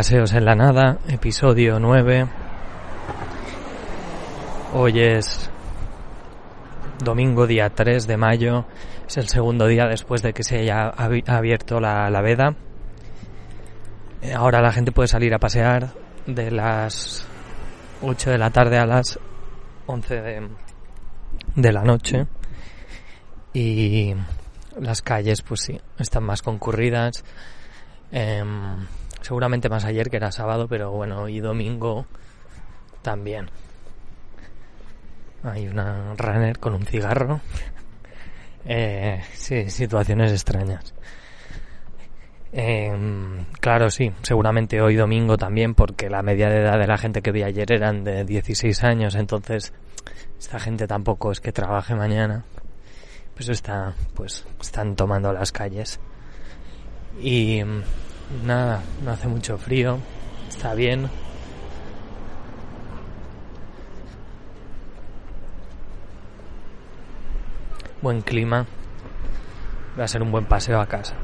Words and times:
Paseos 0.00 0.32
en 0.32 0.46
la 0.46 0.54
nada, 0.54 0.96
episodio 1.08 1.78
9. 1.78 2.26
Hoy 4.72 4.98
es 4.98 5.50
domingo 7.04 7.46
día 7.46 7.68
3 7.68 8.06
de 8.06 8.16
mayo, 8.16 8.64
es 9.06 9.18
el 9.18 9.28
segundo 9.28 9.66
día 9.66 9.84
después 9.88 10.22
de 10.22 10.32
que 10.32 10.42
se 10.42 10.60
haya 10.60 10.90
abi- 10.92 11.28
abierto 11.28 11.80
la, 11.80 12.08
la 12.08 12.22
veda. 12.22 12.54
Eh, 14.22 14.32
Ahora 14.32 14.62
la 14.62 14.72
gente 14.72 14.90
puede 14.90 15.06
salir 15.06 15.34
a 15.34 15.38
pasear 15.38 15.90
de 16.26 16.50
las 16.50 17.26
8 18.00 18.30
de 18.30 18.38
la 18.38 18.48
tarde 18.48 18.78
a 18.78 18.86
las 18.86 19.18
11 19.84 20.14
de, 20.22 20.48
de 21.56 21.72
la 21.74 21.82
noche 21.82 22.26
y 23.52 24.14
las 24.80 25.02
calles 25.02 25.42
pues 25.42 25.60
sí 25.60 25.78
están 25.98 26.22
más 26.24 26.40
concurridas 26.40 27.22
Em, 28.12 28.86
seguramente 29.20 29.68
más 29.68 29.84
ayer 29.84 30.10
que 30.10 30.16
era 30.16 30.32
sábado 30.32 30.68
pero 30.68 30.90
bueno 30.90 31.28
y 31.28 31.40
domingo 31.40 32.06
también. 33.02 33.50
Hay 35.42 35.68
una 35.68 36.14
runner 36.16 36.58
con 36.58 36.74
un 36.74 36.84
cigarro. 36.84 37.40
Eh, 38.64 39.22
sí 39.32 39.70
situaciones 39.70 40.32
extrañas. 40.32 40.94
Em, 42.52 43.44
claro 43.60 43.90
sí 43.90 44.12
seguramente 44.22 44.82
hoy 44.82 44.96
domingo 44.96 45.36
también 45.38 45.74
porque 45.74 46.10
la 46.10 46.20
media 46.22 46.48
de 46.50 46.62
edad 46.62 46.78
de 46.78 46.86
la 46.86 46.98
gente 46.98 47.22
que 47.22 47.30
vi 47.30 47.44
ayer 47.44 47.70
eran 47.72 48.02
de 48.02 48.24
16 48.24 48.82
años 48.82 49.14
entonces 49.14 49.72
esta 50.40 50.58
gente 50.58 50.86
tampoco 50.86 51.32
es 51.32 51.40
que 51.40 51.52
trabaje 51.52 51.94
mañana. 51.94 52.44
Pues 53.34 53.50
está 53.50 53.94
pues 54.14 54.46
están 54.58 54.96
tomando 54.96 55.32
las 55.32 55.52
calles. 55.52 56.00
Y 57.20 57.62
nada 58.44 58.82
no 59.04 59.10
hace 59.10 59.28
mucho 59.28 59.58
frío. 59.58 59.98
Está 60.48 60.74
bien. 60.74 61.08
Buen 68.02 68.22
clima. 68.22 68.66
Va 69.98 70.04
a 70.04 70.08
ser 70.08 70.22
un 70.22 70.30
buen 70.30 70.44
paseo 70.46 70.80
a 70.80 70.86
casa 70.86 71.14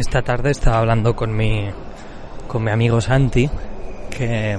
Esta 0.00 0.22
tarde 0.22 0.50
estaba 0.50 0.78
hablando 0.78 1.14
con 1.14 1.36
mi, 1.36 1.68
con 2.48 2.64
mi 2.64 2.70
amigo 2.70 3.02
Santi, 3.02 3.50
que 4.08 4.58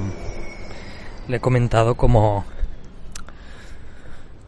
le 1.28 1.38
he 1.38 1.40
comentado 1.40 1.96
cómo, 1.96 2.46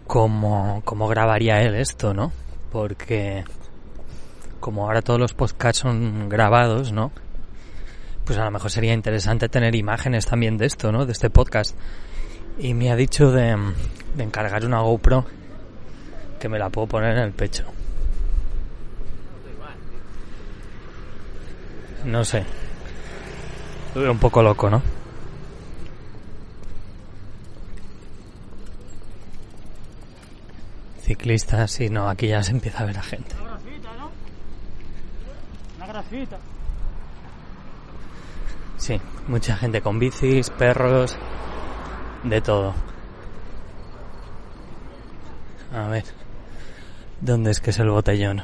cómo, 0.05 0.83
cómo 0.85 1.07
grabaría 1.07 1.63
él 1.63 1.73
esto, 1.73 2.13
¿no? 2.13 2.31
Porque 2.71 3.43
como 4.59 4.83
ahora 4.83 5.01
todos 5.01 5.19
los 5.19 5.33
podcasts 5.33 5.81
son 5.81 6.29
grabados, 6.29 6.91
¿no? 6.91 7.11
Pues 8.23 8.37
a 8.37 8.45
lo 8.45 8.51
mejor 8.51 8.69
sería 8.69 8.93
interesante 8.93 9.49
tener 9.49 9.73
imágenes 9.73 10.27
también 10.27 10.57
de 10.59 10.67
esto, 10.67 10.91
¿no? 10.91 11.07
De 11.07 11.13
este 11.13 11.31
podcast. 11.31 11.75
Y 12.59 12.75
me 12.75 12.91
ha 12.91 12.95
dicho 12.95 13.31
de, 13.31 13.57
de 14.15 14.23
encargar 14.23 14.63
una 14.63 14.81
GoPro 14.81 15.25
que 16.39 16.49
me 16.49 16.59
la 16.59 16.69
puedo 16.69 16.85
poner 16.85 17.17
en 17.17 17.23
el 17.23 17.31
pecho. 17.31 17.65
No 22.05 22.25
sé. 22.25 22.43
Lo 23.95 24.01
veo 24.01 24.11
un 24.11 24.19
poco 24.19 24.41
loco, 24.41 24.69
¿no? 24.69 24.81
Ciclistas, 31.01 31.71
sí, 31.71 31.89
no, 31.89 32.09
aquí 32.09 32.27
ya 32.27 32.41
se 32.43 32.51
empieza 32.51 32.83
a 32.83 32.85
ver 32.85 32.97
a 32.97 33.03
gente. 33.03 33.35
Una 33.35 33.51
grafita, 33.51 33.89
¿no? 33.97 34.11
Una 35.77 35.87
grafita. 35.87 36.37
Sí, 38.77 38.99
mucha 39.27 39.55
gente 39.57 39.81
con 39.81 39.99
bicis, 39.99 40.49
perros, 40.49 41.17
de 42.23 42.41
todo. 42.41 42.73
A 45.73 45.87
ver, 45.87 46.05
¿dónde 47.21 47.51
es 47.51 47.59
que 47.59 47.71
es 47.71 47.79
el 47.79 47.89
botellón? 47.89 48.43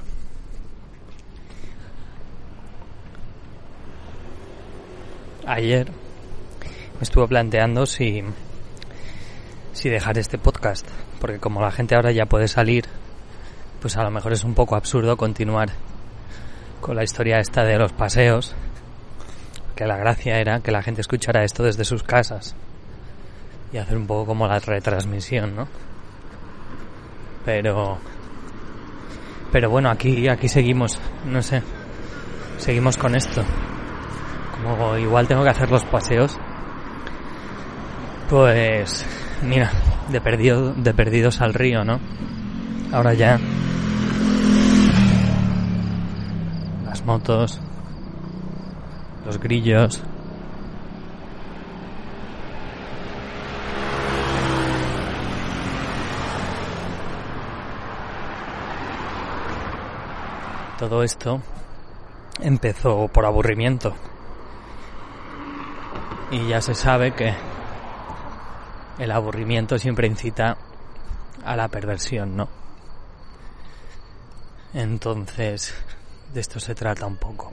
Ayer 5.49 5.87
me 5.89 7.01
estuve 7.01 7.27
planteando 7.27 7.85
si, 7.85 8.23
si 9.73 9.89
dejar 9.89 10.17
este 10.17 10.37
podcast, 10.37 10.87
porque 11.19 11.39
como 11.39 11.61
la 11.61 11.71
gente 11.71 11.95
ahora 11.95 12.11
ya 12.11 12.25
puede 12.25 12.47
salir, 12.47 12.85
pues 13.81 13.97
a 13.97 14.03
lo 14.03 14.11
mejor 14.11 14.33
es 14.33 14.43
un 14.43 14.53
poco 14.53 14.75
absurdo 14.75 15.17
continuar 15.17 15.69
con 16.81 16.95
la 16.95 17.03
historia 17.03 17.39
esta 17.39 17.63
de 17.63 17.77
los 17.77 17.93
paseos, 17.93 18.55
que 19.75 19.85
la 19.85 19.97
gracia 19.97 20.39
era 20.39 20.59
que 20.59 20.71
la 20.71 20.83
gente 20.83 21.01
escuchara 21.01 21.43
esto 21.43 21.63
desde 21.63 21.83
sus 21.83 22.03
casas 22.03 22.55
y 23.73 23.77
hacer 23.77 23.97
un 23.97 24.07
poco 24.07 24.27
como 24.27 24.47
la 24.47 24.59
retransmisión, 24.59 25.55
¿no? 25.55 25.67
Pero 27.45 27.97
pero 29.51 29.69
bueno, 29.69 29.89
aquí 29.89 30.27
aquí 30.27 30.47
seguimos, 30.47 30.99
no 31.25 31.41
sé. 31.41 31.63
Seguimos 32.57 32.97
con 32.97 33.15
esto. 33.15 33.43
Como 34.63 34.97
igual 34.97 35.27
tengo 35.27 35.43
que 35.43 35.49
hacer 35.49 35.69
los 35.71 35.83
paseos. 35.85 36.37
Pues 38.29 39.05
mira, 39.41 39.71
de 40.09 40.21
perdido 40.21 40.73
de 40.73 40.93
perdidos 40.93 41.41
al 41.41 41.53
río, 41.53 41.83
¿no? 41.83 41.99
Ahora 42.91 43.13
ya 43.13 43.39
las 46.85 47.05
motos, 47.05 47.59
los 49.25 49.39
grillos, 49.39 50.03
Todo 60.79 61.03
esto 61.03 61.41
empezó 62.41 63.09
por 63.09 63.25
aburrimiento. 63.25 63.93
Y 66.31 66.47
ya 66.47 66.61
se 66.61 66.75
sabe 66.75 67.13
que 67.13 67.33
el 68.99 69.11
aburrimiento 69.11 69.77
siempre 69.79 70.07
incita 70.07 70.57
a 71.43 71.55
la 71.55 71.67
perversión, 71.67 72.35
¿no? 72.35 72.47
Entonces, 74.73 75.73
de 76.33 76.41
esto 76.41 76.59
se 76.59 76.75
trata 76.75 77.05
un 77.05 77.17
poco. 77.17 77.51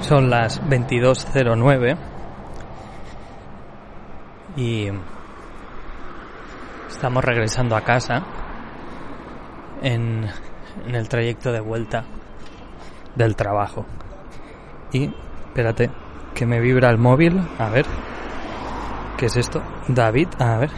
Son 0.00 0.30
las 0.30 0.62
22.09 0.62 1.98
y 4.56 4.90
Estamos 6.98 7.22
regresando 7.22 7.76
a 7.76 7.82
casa 7.82 8.24
en, 9.82 10.28
en 10.86 10.94
el 10.94 11.08
trayecto 11.08 11.52
de 11.52 11.60
vuelta 11.60 12.04
del 13.14 13.36
trabajo. 13.36 13.86
Y, 14.92 15.10
espérate, 15.48 15.90
que 16.34 16.46
me 16.46 16.60
vibra 16.60 16.88
el 16.90 16.98
móvil. 16.98 17.40
A 17.58 17.68
ver. 17.68 17.86
¿Qué 19.16 19.26
es 19.26 19.36
esto? 19.36 19.62
David, 19.88 20.28
a 20.38 20.56
ver. 20.58 20.70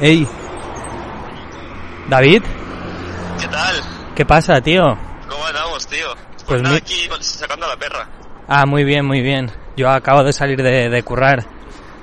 ¡Ey! 0.00 0.26
¿David? 2.08 2.42
¿Qué 3.40 3.48
tal? 3.48 3.74
¿Qué 4.14 4.24
pasa, 4.26 4.60
tío? 4.60 4.82
¿Cómo 5.28 5.44
andamos, 5.46 5.86
tío? 5.86 6.06
Pues, 6.46 6.60
Pues 6.60 6.62
mi- 6.62 6.76
aquí 6.76 7.08
sacando 7.20 7.66
a 7.66 7.70
la 7.70 7.76
perra. 7.76 8.06
Ah, 8.48 8.66
muy 8.66 8.84
bien, 8.84 9.04
muy 9.04 9.20
bien. 9.22 9.50
Yo 9.76 9.90
acabo 9.90 10.22
de 10.22 10.32
salir 10.32 10.62
de, 10.62 10.88
de 10.88 11.02
currar. 11.02 11.44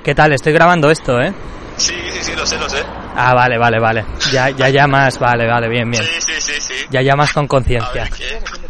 ¿Qué 0.03 0.13
tal? 0.13 0.33
Estoy 0.33 0.53
grabando 0.53 0.89
esto, 0.91 1.21
¿eh? 1.21 1.33
Sí, 1.77 1.95
sí, 2.13 2.23
sí, 2.23 2.35
lo 2.35 2.45
sé, 2.45 2.57
lo 2.57 2.69
sé. 2.69 2.83
Ah, 3.15 3.33
vale, 3.33 3.57
vale, 3.57 3.79
vale. 3.79 4.05
Ya, 4.31 4.49
ya 4.49 4.69
llamas, 4.69 5.17
vale, 5.19 5.47
vale, 5.47 5.67
bien, 5.69 5.89
bien. 5.89 6.03
Sí, 6.03 6.11
sí, 6.19 6.33
sí, 6.41 6.61
sí. 6.61 6.73
Ya 6.91 7.01
llamas 7.01 7.33
con 7.33 7.47
conciencia. 7.47 8.07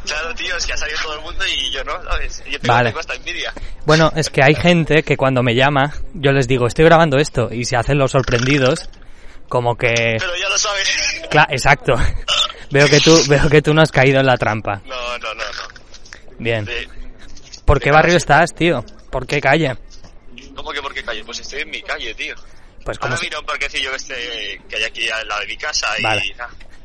Claro, 0.06 0.34
tío, 0.36 0.56
es 0.58 0.66
que 0.66 0.74
ha 0.74 0.78
salido 0.78 0.98
todo 1.04 1.16
el 1.16 1.22
mundo 1.22 1.46
y 1.48 1.72
yo 1.72 1.84
no, 1.84 1.94
¿sabes? 2.04 2.44
Yo 2.50 2.60
tengo, 2.60 2.74
Vale. 2.74 2.90
tengo 2.90 3.00
hasta 3.00 3.16
envidia. 3.16 3.54
Bueno, 3.86 4.12
es 4.16 4.30
que 4.30 4.42
hay 4.44 4.56
gente 4.56 5.04
que 5.04 5.16
cuando 5.18 5.44
me 5.44 5.56
llama, 5.56 5.94
yo 6.14 6.32
les 6.32 6.48
digo, 6.48 6.68
estoy 6.68 6.86
grabando 6.86 7.18
esto, 7.18 7.50
y 7.52 7.66
se 7.66 7.76
hacen 7.78 7.98
los 7.98 8.12
sorprendidos, 8.12 8.90
como 9.50 9.76
que... 9.78 10.16
Pero 10.20 10.36
ya 10.36 10.50
lo 10.50 10.58
sabes. 10.58 11.24
Cla- 11.30 11.48
exacto. 11.50 11.94
Veo 12.72 12.88
que 12.88 13.00
tú, 13.00 13.18
veo 13.30 13.50
que 13.50 13.62
tú 13.62 13.74
no 13.74 13.82
has 13.82 13.92
caído 13.92 14.20
en 14.20 14.26
la 14.26 14.38
trampa. 14.38 14.82
No, 14.86 15.18
no, 15.20 15.34
no, 15.34 15.44
no. 15.44 15.84
Bien. 16.40 16.68
¿Por 17.66 17.80
qué 17.80 17.92
barrio 17.92 18.18
estás, 18.18 18.54
tío? 18.54 18.84
¿Por 19.12 19.28
qué 19.28 19.40
calle? 19.40 19.78
¿Cómo 20.56 20.72
que 20.72 20.82
por 20.82 20.94
qué 20.94 21.04
calle? 21.04 21.24
Pues 21.24 21.40
estoy 21.40 21.62
en 21.62 21.70
mi 21.70 21.82
calle, 21.82 22.14
tío. 22.16 22.36
Pues 22.86 23.00
como 23.00 23.14
Ahora 23.14 23.24
mira 23.24 23.40
un 23.40 23.46
parquecillo 23.46 23.90
que, 23.92 23.96
este, 23.96 24.62
que 24.70 24.76
hay 24.76 24.84
aquí 24.84 25.10
al 25.10 25.28
lado 25.28 25.42
de 25.42 25.48
mi 25.48 25.58
casa 25.58 25.88
y... 25.98 26.04
Vale. 26.04 26.36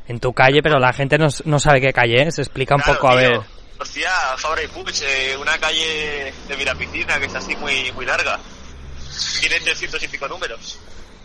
en 0.07 0.19
tu 0.19 0.33
calle, 0.33 0.61
pero 0.63 0.79
la 0.79 0.93
gente 0.93 1.17
no, 1.17 1.27
no 1.45 1.59
sabe 1.59 1.81
qué 1.81 1.91
calle 1.93 2.21
es. 2.27 2.39
Explica 2.39 2.75
un 2.75 2.81
Claro, 2.81 2.99
poco, 2.99 3.09
a 3.13 3.19
tío. 3.19 3.29
ver. 3.31 3.41
Hostia, 3.79 4.11
Fabra 4.37 4.63
y 4.63 4.67
Puig, 4.67 4.93
eh, 5.03 5.37
una 5.39 5.57
calle 5.57 6.33
de 6.47 6.57
Mirapiscina 6.57 7.19
que 7.19 7.25
está 7.27 7.37
así 7.39 7.55
muy, 7.55 7.91
muy 7.93 8.05
larga. 8.05 8.39
Tiene 9.39 9.59
300 9.59 10.01
y 10.03 10.07
pico 10.07 10.27
números. 10.27 10.79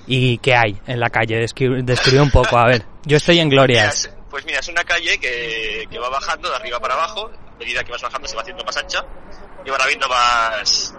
¿Y 0.07 0.39
qué 0.39 0.55
hay 0.55 0.81
en 0.87 1.01
la 1.01 1.09
calle? 1.11 1.41
Descri- 1.43 1.83
Describe 1.83 2.21
un 2.21 2.31
poco, 2.31 2.59
a 2.59 2.67
ver. 2.67 2.85
Yo 3.05 3.17
estoy 3.17 3.41
en 3.41 3.49
Mira, 3.49 3.65
es- 3.89 4.11
pues 4.31 4.45
mira, 4.45 4.59
es 4.61 4.69
una 4.69 4.85
calle 4.85 5.19
que, 5.19 5.85
que 5.91 5.99
va 5.99 6.09
bajando 6.11 6.49
de 6.51 6.57
arriba 6.57 6.79
para 6.81 6.95
abajo. 6.95 7.31
A 7.55 7.59
medida 7.59 7.83
que 7.85 7.91
vas 7.93 8.03
bajando 8.03 8.29
se 8.29 8.35
va 8.37 8.43
haciendo 8.43 8.65
más 8.65 8.77
ancha. 8.77 9.05
Y 9.65 9.71
van 9.71 9.81
habiendo 9.81 10.09
más... 10.09 10.93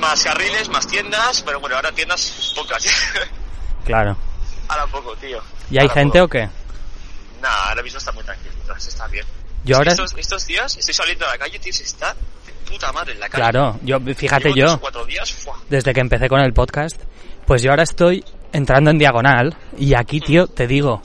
Más 0.00 0.22
carriles, 0.24 0.68
más 0.68 0.86
tiendas. 0.86 1.42
Pero 1.42 1.60
bueno, 1.60 1.76
ahora 1.76 1.92
tiendas 1.92 2.52
pocas. 2.54 2.84
Claro. 3.84 4.16
ahora 4.66 4.84
poco, 4.88 5.14
tío. 5.16 5.38
¿Y 5.70 5.76
hay 5.78 5.82
Ahora 5.86 5.94
gente 5.94 6.18
poco. 6.18 6.24
o 6.24 6.28
qué? 6.28 6.48
Nah, 7.40 7.68
ahora 7.68 7.82
mismo 7.84 7.98
está 7.98 8.10
muy 8.10 8.24
tranquilo. 8.24 8.52
Está 8.76 9.06
bien. 9.06 9.24
Yo 9.64 9.76
ahora... 9.76 9.92
Estos, 9.92 10.12
estos 10.16 10.44
días 10.46 10.76
estoy 10.76 10.92
saliendo 10.92 11.24
a 11.24 11.28
la 11.28 11.38
calle, 11.38 11.56
tío, 11.60 11.72
se 11.72 11.84
está 11.84 12.12
de 12.14 12.52
puta 12.68 12.90
madre 12.92 13.12
en 13.12 13.20
la 13.20 13.28
calle. 13.28 13.42
Claro, 13.42 13.78
yo, 13.84 14.00
fíjate 14.00 14.48
Llevo 14.52 14.56
yo. 14.56 14.64
tres 14.66 14.74
o 14.74 14.80
cuatro 14.80 15.04
días, 15.06 15.32
¡fua! 15.32 15.56
desde 15.70 15.94
que 15.94 16.00
empecé 16.00 16.28
con 16.28 16.40
el 16.40 16.52
podcast, 16.52 17.00
pues 17.46 17.62
yo 17.62 17.70
ahora 17.70 17.84
estoy 17.84 18.24
entrando 18.52 18.90
en 18.90 18.98
diagonal 18.98 19.56
y 19.78 19.94
aquí, 19.94 20.18
tío, 20.20 20.48
te 20.48 20.66
digo, 20.66 21.00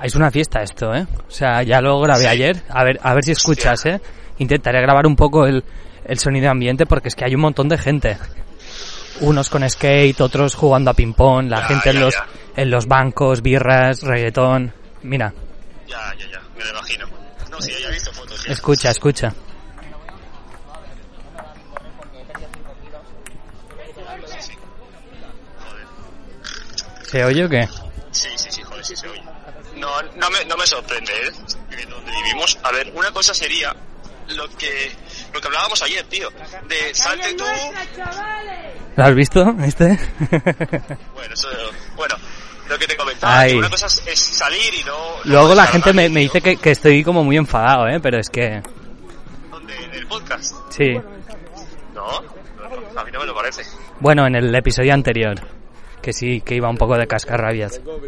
es 0.00 0.14
una 0.14 0.30
fiesta 0.30 0.62
esto, 0.62 0.94
¿eh? 0.94 1.06
O 1.26 1.30
sea, 1.30 1.64
ya 1.64 1.80
lo 1.80 1.98
grabé 2.00 2.22
Sí. 2.22 2.26
ayer, 2.28 2.62
a 2.68 2.84
ver, 2.84 3.00
a 3.02 3.14
ver 3.14 3.24
si 3.24 3.32
escuchas, 3.32 3.84
¿eh? 3.86 4.00
Intentaré 4.38 4.80
grabar 4.80 5.06
un 5.08 5.16
poco 5.16 5.44
el, 5.46 5.64
el 6.04 6.18
sonido 6.18 6.50
ambiente 6.50 6.86
porque 6.86 7.08
es 7.08 7.14
que 7.14 7.24
hay 7.24 7.34
un 7.34 7.40
montón 7.42 7.68
de 7.68 7.78
gente. 7.78 8.18
Unos 9.20 9.48
con 9.50 9.68
skate, 9.68 10.20
otros 10.20 10.54
jugando 10.54 10.90
a 10.90 10.94
ping-pong, 10.94 11.48
la 11.48 11.60
Ya, 11.60 11.66
gente 11.66 11.90
en 11.90 12.00
los, 12.00 12.14
ya. 12.14 12.26
en 12.56 12.70
los 12.70 12.86
bancos, 12.86 13.42
birras, 13.42 14.02
reggaetón. 14.02 14.72
Mira, 15.02 15.32
Ya, 15.86 16.14
ya, 16.18 16.26
ya, 16.30 16.40
me 16.56 16.64
lo 16.64 16.70
imagino. 16.70 17.06
No, 17.50 17.60
sí, 17.60 17.72
he 17.72 17.90
visto 17.92 18.12
fotos. 18.12 18.40
sí. 18.42 18.52
escucha, 18.52 18.90
escucha. 18.90 19.34
¿Se 27.02 27.24
oye 27.24 27.44
o 27.44 27.48
qué? 27.48 27.68
Sí, 28.12 28.28
sí, 28.36 28.48
sí, 28.50 28.62
joder, 28.62 28.84
sí 28.84 28.94
se 28.96 29.08
oye. 29.08 29.22
No, 29.76 30.02
no 30.02 30.30
me, 30.30 30.44
no 30.44 30.56
me 30.56 30.66
sorprende, 30.66 31.12
¿eh? 31.12 31.32
Donde 31.88 32.10
vivimos. 32.22 32.58
A 32.62 32.70
ver, 32.72 32.92
una 32.94 33.10
cosa 33.12 33.34
sería 33.34 33.74
lo 34.28 34.48
que, 34.56 34.92
lo 35.32 35.40
que 35.40 35.46
hablábamos 35.46 35.82
ayer, 35.82 36.04
tío. 36.06 36.30
De 36.68 36.94
salte 36.94 37.34
tú... 37.34 37.44
¿Lo 38.96 39.04
has 39.04 39.14
visto? 39.14 39.52
¿Viste? 39.54 39.98
Bueno, 41.14 41.34
eso... 41.34 41.48
Bueno, 41.96 42.16
lo 42.68 42.78
que 42.78 42.86
te 42.86 42.96
comentaba. 42.96 43.40
Ay. 43.40 43.54
Una 43.56 43.70
cosa 43.70 43.86
es, 43.86 44.02
es 44.06 44.18
salir 44.18 44.74
y 44.74 44.84
no... 44.84 45.16
no 45.16 45.20
Luego 45.24 45.54
la 45.54 45.66
gente 45.66 45.92
me, 45.92 46.08
me 46.08 46.20
dice 46.20 46.40
que, 46.40 46.56
que 46.56 46.70
estoy 46.70 47.04
como 47.04 47.24
muy 47.24 47.36
enfadado, 47.36 47.88
¿eh? 47.88 48.00
Pero 48.00 48.18
es 48.18 48.28
que... 48.28 48.62
¿Dónde? 49.50 49.76
¿En 49.84 49.94
el 49.94 50.06
podcast? 50.06 50.54
Sí. 50.70 50.94
No, 51.94 52.20
no, 52.56 52.68
no, 52.68 53.00
a 53.00 53.04
mí 53.04 53.10
no 53.12 53.20
me 53.20 53.26
lo 53.26 53.34
parece. 53.34 53.62
Bueno, 54.00 54.26
en 54.26 54.36
el 54.36 54.54
episodio 54.54 54.94
anterior. 54.94 55.34
Que 56.00 56.12
sí, 56.12 56.40
que 56.40 56.54
iba 56.54 56.68
un 56.68 56.78
poco 56.78 56.96
de 56.96 57.06
cascarrabias. 57.06 57.72
Es 57.74 57.84
lo 57.84 58.00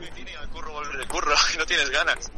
que 0.00 0.10
tiene 0.14 0.36
al 0.36 0.48
curro 0.48 0.72
volver 0.72 0.96
de 0.98 1.06
curro, 1.06 1.34
que 1.52 1.58
no 1.58 1.66
tienes 1.66 1.90
ganas. 1.90 2.30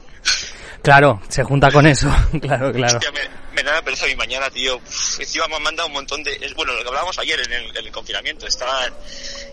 Claro, 0.89 1.21
se 1.29 1.45
junta 1.45 1.71
con 1.71 1.87
eso. 1.87 2.09
claro, 2.41 2.73
claro. 2.73 2.97
Hostia, 2.97 3.11
me, 3.13 3.21
me 3.55 3.63
da 3.63 3.83
pereza 3.83 4.07
mi 4.07 4.17
mañana, 4.17 4.49
tío. 4.49 4.77
Uf, 4.77 5.21
encima 5.21 5.47
me 5.49 5.57
han 5.57 5.63
mandado 5.63 5.89
un 5.89 5.93
montón 5.93 6.23
de... 6.23 6.33
Es, 6.41 6.55
bueno, 6.55 6.73
lo 6.73 6.81
que 6.83 6.89
hablábamos 6.89 7.19
ayer 7.19 7.39
en 7.41 7.53
el, 7.53 7.77
en 7.77 7.85
el 7.85 7.93
confinamiento. 7.93 8.47
Estar, 8.47 8.91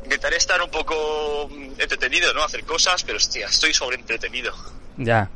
intentaré 0.04 0.38
estar 0.38 0.62
un 0.62 0.70
poco 0.70 1.50
mm, 1.52 1.82
entretenido, 1.82 2.34
¿no? 2.34 2.42
Hacer 2.44 2.64
cosas, 2.64 3.04
pero 3.04 3.18
hostia, 3.18 3.48
estoy 3.48 3.74
sobreentretenido. 3.74 4.54
Ya. 4.96 5.30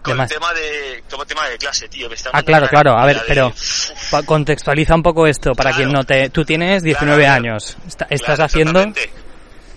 Con 0.00 0.18
el 0.18 0.28
tema 0.28 0.52
de, 0.54 1.02
como 1.10 1.26
tema 1.26 1.46
de 1.48 1.58
clase, 1.58 1.88
tío. 1.88 2.08
Me 2.08 2.16
Ah, 2.32 2.42
claro, 2.42 2.66
claro. 2.68 2.92
A 2.98 3.04
ver, 3.04 3.16
de- 3.16 3.24
pero 3.28 3.52
contextualiza 4.26 4.94
un 4.94 5.02
poco 5.02 5.26
esto 5.26 5.54
para 5.54 5.70
Claro. 5.70 5.76
quien 5.76 5.92
no 5.92 6.04
te... 6.04 6.30
Tú 6.30 6.44
tienes 6.46 6.82
19 6.82 7.22
Claro, 7.22 7.34
años. 7.34 7.76
Está- 7.86 8.06
estás 8.08 8.40
haciendo... 8.40 8.92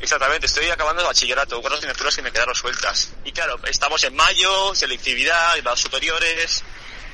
Exactamente. 0.07 0.45
Estoy 0.45 0.69
acabando 0.69 1.01
el 1.01 1.07
bachillerato, 1.07 1.59
cuatro 1.59 1.77
asignaturas 1.77 2.15
que 2.15 2.21
me 2.21 2.31
quedaron 2.31 2.55
sueltas. 2.55 3.11
Y 3.25 3.31
claro, 3.33 3.59
estamos 3.67 4.01
en 4.05 4.15
mayo, 4.15 4.73
selectividad, 4.73 5.57
grados 5.61 5.81
superiores. 5.81 6.63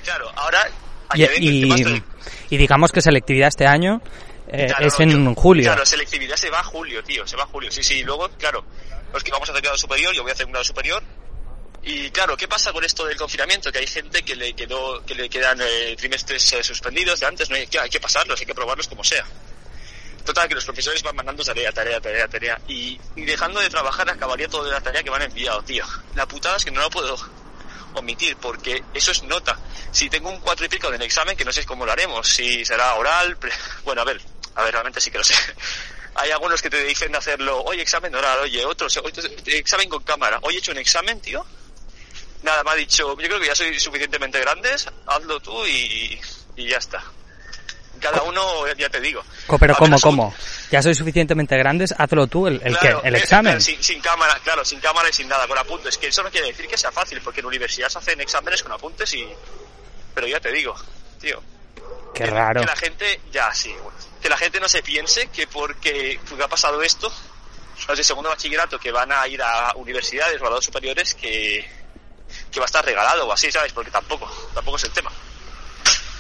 Claro, 0.04 0.32
ahora 0.36 0.70
Y, 1.16 1.24
y, 1.24 2.04
y 2.50 2.58
digamos 2.58 2.92
que 2.92 3.02
selectividad 3.02 3.48
este 3.48 3.66
año 3.66 4.02
eh, 4.48 4.68
Claro, 4.68 4.86
es 4.86 5.00
no, 5.00 5.04
en 5.06 5.26
yo- 5.26 5.42
julio. 5.42 5.64
Claro, 5.64 5.86
selectividad 5.86 6.36
se 6.36 6.50
va 6.52 6.60
a 6.60 6.64
julio, 6.64 7.04
tío, 7.04 7.26
se 7.26 7.36
va 7.36 7.44
a 7.44 7.48
julio. 7.48 7.72
Sí, 7.72 7.82
sí, 7.84 8.04
luego, 8.04 8.30
claro, 8.38 8.64
los 9.12 9.24
que 9.24 9.32
vamos 9.32 9.50
a 9.50 9.52
hacer 9.54 9.64
grado 9.64 9.78
superior, 9.78 10.14
yo 10.14 10.22
voy 10.22 10.30
a 10.30 10.34
hacer 10.34 10.46
un 10.46 10.52
grado 10.52 10.64
superior. 10.64 11.02
Y 11.82 12.12
claro, 12.12 12.38
¿qué 12.38 12.48
pasa 12.48 12.72
con 12.72 12.84
esto 12.84 13.06
del 13.06 13.18
confinamiento? 13.18 13.72
Que 13.72 13.80
hay 13.80 13.88
gente 13.88 14.22
que 14.24 14.36
le 14.36 14.54
quedó, 14.54 15.04
que 15.06 15.16
le 15.16 15.28
quedan 15.30 15.60
eh, 15.62 15.96
trimestres 15.98 16.54
eh, 16.54 16.64
suspendidos 16.64 17.20
de 17.20 17.26
antes, 17.26 17.50
no 17.50 17.56
hay, 17.56 17.66
que- 17.68 17.80
hay 17.80 17.90
que 17.90 18.00
pasarlos, 18.00 18.40
hay 18.40 18.46
que 18.46 18.54
probarlos 18.56 18.88
como 18.88 19.04
sea. 19.04 19.26
Total, 20.26 20.48
que 20.48 20.56
los 20.56 20.64
profesores 20.64 21.04
van 21.04 21.16
mandando 21.16 21.44
tarea, 21.44 21.72
tarea, 21.72 22.00
tarea, 22.00 22.28
tarea. 22.28 22.62
Y, 22.68 22.98
dejando 23.16 23.60
de 23.60 23.70
trabajar 23.70 24.10
acabaría 24.10 24.48
toda 24.48 24.72
la 24.72 24.80
tarea 24.80 25.04
que 25.04 25.10
me 25.10 25.18
han 25.18 25.24
enviado, 25.24 25.62
tío. 25.64 25.86
La 26.16 26.26
putada 26.26 26.56
es 26.58 26.66
que 26.66 26.72
no 26.72 26.82
la 26.82 26.90
puedo 26.90 27.18
omitir 27.96 28.38
porque 28.38 28.84
eso 28.94 29.12
es 29.12 29.24
nota. 29.24 29.60
Si 29.92 30.10
tengo 30.10 30.30
un 30.30 30.40
cuatro 30.40 30.66
y 30.66 30.70
pico 30.70 30.88
en 30.88 30.96
el 30.96 31.02
examen, 31.02 31.36
que 31.36 31.44
no 31.44 31.52
sé 31.52 31.66
cómo 31.66 31.86
lo 31.86 31.92
haremos, 31.92 32.28
si 32.28 32.64
será 32.64 32.96
oral, 32.96 33.38
bueno, 33.84 34.02
a 34.02 34.06
ver, 34.06 34.22
a 34.56 34.64
ver, 34.64 34.72
realmente 34.72 35.02
sí 35.02 35.12
que 35.12 35.18
lo 35.18 35.24
sé. 35.24 35.36
Hay 36.16 36.32
algunos 36.32 36.62
que 36.62 36.70
te 36.70 36.84
dicen 36.84 37.12
de 37.12 37.18
hacerlo, 37.18 37.62
oye, 37.64 37.82
examen 37.82 38.14
oral, 38.16 38.40
oye, 38.40 38.64
otros, 38.66 38.96
oye, 38.98 39.58
examen 39.58 39.90
con 39.90 40.04
cámara. 40.04 40.40
Hoy 40.44 40.56
he 40.56 40.60
hecho 40.60 40.72
un 40.72 40.78
examen, 40.78 41.20
tío. 41.20 41.46
Nada, 42.44 42.64
me 42.64 42.72
ha 42.72 42.76
dicho, 42.76 43.18
yo 43.20 43.28
creo 43.28 43.40
que 43.40 43.48
ya 43.48 43.56
soy 43.56 43.78
suficientemente 43.80 44.40
grandes, 44.40 44.88
hazlo 45.08 45.40
tú 45.40 45.66
y 45.66 46.20
ya 46.56 46.78
está. 46.78 47.04
Cada 48.04 48.22
uno, 48.24 48.68
ya 48.78 48.90
te 48.90 49.00
digo. 49.00 49.24
Pero 49.60 49.76
¿cómo, 49.76 49.98
cómo? 50.00 50.36
Ya 50.70 50.82
sois 50.82 50.98
suficientemente 50.98 51.58
grandes, 51.58 51.96
hazlo 51.98 52.28
tú, 52.28 52.48
el, 52.48 52.62
el 52.64 52.78
Claro, 52.78 53.02
qué, 53.02 53.08
el 53.08 53.16
examen. 53.16 53.62
sin, 53.62 53.82
sin 53.82 54.02
cámara, 54.02 54.38
claro, 54.44 54.66
sin 54.66 54.80
cámara 54.82 55.08
y 55.10 55.14
sin 55.14 55.28
nada, 55.30 55.48
con 55.48 55.58
apuntes. 55.58 55.98
Que 55.98 56.08
eso 56.08 56.22
no 56.22 56.30
quiere 56.30 56.48
decir 56.48 56.68
que 56.68 56.78
sea 56.78 56.92
fácil, 56.92 57.22
porque 57.22 57.40
en 57.40 57.46
universidad 57.46 57.88
se 57.88 58.00
hacen 58.00 58.20
exámenes 58.20 58.62
con 58.62 58.72
apuntes 58.74 59.14
y... 59.14 59.26
Pero 60.14 60.28
ya 60.28 60.40
te 60.42 60.52
digo, 60.52 60.76
tío. 61.20 61.42
Qué 62.14 62.26
que- 62.26 62.30
raro. 62.30 62.60
Que 62.62 62.68
la 62.68 62.76
gente, 62.76 63.22
ya 63.32 63.54
sí, 63.54 63.72
bueno, 63.82 63.98
que 64.22 64.30
la 64.30 64.38
gente 64.38 64.60
no 64.60 64.68
se 64.68 64.84
piense 64.84 65.28
que 65.28 65.48
porque, 65.48 66.20
porque 66.28 66.44
ha 66.44 66.48
pasado 66.50 66.82
esto, 66.84 67.12
los 67.88 67.98
de 67.98 68.04
segundo 68.04 68.30
bachillerato 68.30 68.78
que 68.80 68.92
van 68.92 69.12
a 69.12 69.28
ir 69.28 69.42
a 69.42 69.72
universidades 69.76 70.36
o 70.42 70.46
a 70.46 70.48
grados 70.50 70.66
superiores, 70.66 71.16
que, 71.16 71.66
que 72.52 72.60
va 72.60 72.66
a 72.66 72.68
estar 72.68 72.84
regalado 72.86 73.26
o 73.28 73.32
así, 73.32 73.52
¿sabes? 73.52 73.72
Porque 73.74 73.90
tampoco, 73.92 74.30
tampoco 74.54 74.78
es 74.78 74.84
el 74.84 74.92
tema. 74.92 75.12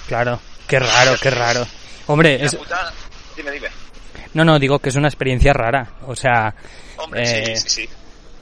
Claro, 0.07 0.39
qué 0.67 0.79
raro, 0.79 1.15
qué 1.21 1.29
raro. 1.29 1.67
Hombre, 2.07 2.43
es, 2.43 2.57
dime, 3.35 3.51
dime. 3.51 3.69
no, 4.33 4.43
no, 4.43 4.59
digo 4.59 4.79
que 4.79 4.89
es 4.89 4.95
una 4.95 5.07
experiencia 5.07 5.53
rara. 5.53 5.93
O 6.07 6.15
sea, 6.15 6.53
Hombre, 6.97 7.23
eh, 7.23 7.57
sí, 7.57 7.61
sí, 7.61 7.69
sí. 7.69 7.89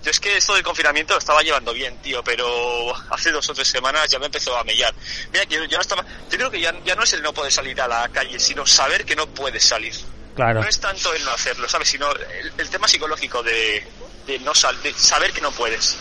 Yo 0.04 0.10
es 0.10 0.20
que 0.20 0.36
esto 0.36 0.56
del 0.56 0.64
confinamiento 0.64 1.14
lo 1.14 1.20
estaba 1.20 1.42
llevando 1.44 1.74
bien, 1.74 1.96
tío, 1.98 2.24
pero 2.24 2.92
hace 3.12 3.32
dos 3.32 3.48
o 3.50 3.54
tres 3.54 3.68
semanas 3.68 4.10
ya 4.10 4.18
me 4.18 4.26
empezó 4.26 4.58
a 4.58 4.64
mellar. 4.64 4.94
Mira, 5.32 5.44
yo, 5.44 5.64
yo 5.66 5.78
no 5.78 5.82
estaba... 5.82 6.04
Yo 6.04 6.38
creo 6.38 6.50
que 6.50 6.60
ya, 6.60 6.74
ya 6.84 6.96
no 6.96 7.04
es 7.04 7.14
el 7.14 7.22
no 7.22 7.32
poder 7.34 7.52
salir 7.52 7.80
a 7.80 7.88
la 7.88 8.10
calle, 8.10 8.40
sino 8.40 8.66
saber 8.66 9.06
que 9.06 9.16
no 9.16 9.28
puedes 9.28 9.64
salir. 9.64 9.94
claro, 10.36 10.62
No 10.62 10.68
es 10.68 10.80
tanto 10.80 11.14
el 11.14 11.24
no 11.24 11.30
hacerlo, 11.32 11.70
¿sabes? 11.70 11.88
Sino 11.90 12.12
el, 12.14 12.52
el 12.58 12.70
tema 12.72 12.88
psicológico 12.88 13.44
de, 13.44 13.86
de 14.26 14.40
no 14.40 14.56
sal, 14.56 14.82
de 14.82 14.92
saber 14.94 15.32
que 15.34 15.42
no 15.42 15.52
puedes. 15.52 15.96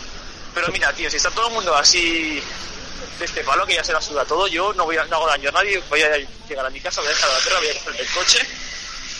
Pero 0.55 0.69
mira, 0.69 0.91
tío, 0.93 1.07
si 1.07 1.17
está 1.17 1.29
todo 1.29 1.49
el 1.49 1.53
mundo 1.53 1.75
así 1.75 2.41
de 3.21 3.25
este 3.25 3.43
palo 3.43 3.65
que 3.67 3.75
ya 3.75 3.83
se 3.83 3.93
la 3.93 4.01
suda 4.01 4.25
todo, 4.25 4.47
yo 4.47 4.73
no 4.73 4.85
voy 4.85 4.97
a, 4.97 5.05
no 5.05 5.17
hago 5.17 5.27
daño 5.27 5.49
a 5.49 5.51
nadie, 5.51 5.81
voy 5.89 6.01
a 6.01 6.17
llegar 6.49 6.65
a 6.65 6.69
mi 6.71 6.79
casa, 6.81 7.01
voy 7.01 7.07
a 7.07 7.13
dejar 7.13 7.29
la 7.29 7.39
perra, 7.39 7.59
voy 7.59 7.69
a 7.69 7.73
coger 7.83 8.01
el 8.01 8.07
coche 8.07 8.39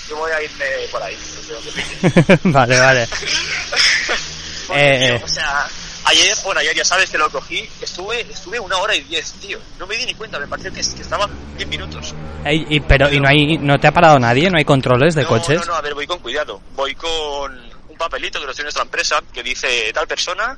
y 0.10 0.13
voy 0.13 0.31
a 0.31 0.41
irme 0.41 0.65
por 0.91 1.03
ahí. 1.03 1.17
no 1.48 1.62
sé 2.36 2.39
vale, 2.46 2.79
vale. 2.79 3.08
Porque, 4.67 4.89
Eh, 4.89 5.17
tío, 5.17 5.25
o 5.25 5.27
sea, 5.27 5.67
ayer, 6.05 6.36
bueno, 6.43 6.62
ayer 6.62 6.75
ya 6.75 6.86
sabes 6.86 7.10
que 7.12 7.17
lo 7.20 7.29
cogí, 7.29 7.70
estuve, 7.79 8.22
estuve 8.22 8.60
una 8.60 8.77
hora 8.77 8.96
y 8.96 9.01
diez, 9.01 9.34
tío. 9.34 9.60
No 9.77 9.86
me 9.86 9.96
di 9.98 10.05
ni 10.08 10.15
cuenta, 10.15 10.39
me 10.39 10.48
pareció 10.48 10.72
que, 10.74 10.81
que 10.81 11.01
estaban 11.01 11.29
diez 11.58 11.70
minutos. 11.70 12.15
Ey, 12.43 12.65
y, 12.70 12.79
pero, 12.79 13.12
¿y 13.12 13.20
no 13.20 13.29
hay, 13.29 13.60
no 13.60 13.79
te 13.79 13.88
ha 13.88 13.91
parado 13.91 14.17
nadie? 14.17 14.50
¿No 14.50 14.58
hay 14.58 14.65
controles 14.65 15.13
de 15.13 15.24
no, 15.24 15.29
coches? 15.29 15.60
No, 15.60 15.65
no, 15.65 15.75
a 15.75 15.81
ver, 15.81 15.93
voy 15.93 16.08
con 16.08 16.20
cuidado. 16.20 16.60
Voy 16.75 16.96
con 16.96 17.72
un 17.88 17.98
papelito 17.98 18.39
que 18.39 18.48
nos 18.48 18.55
tiene 18.55 18.65
nuestra 18.65 18.84
empresa 18.84 19.22
que 19.31 19.43
dice 19.43 19.91
tal 19.93 20.08
persona 20.08 20.58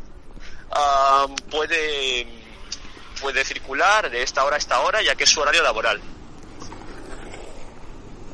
ah, 0.72 1.26
puede 1.50 2.43
puede 3.24 3.44
circular 3.46 4.12
de 4.12 4.22
esta 4.22 4.44
hora 4.44 4.58
a 4.58 4.60
esta 4.60 4.80
hora 4.82 5.02
ya 5.02 5.16
que 5.16 5.24
es 5.24 5.30
su 5.30 5.40
horario 5.42 5.64
laboral. 5.64 6.00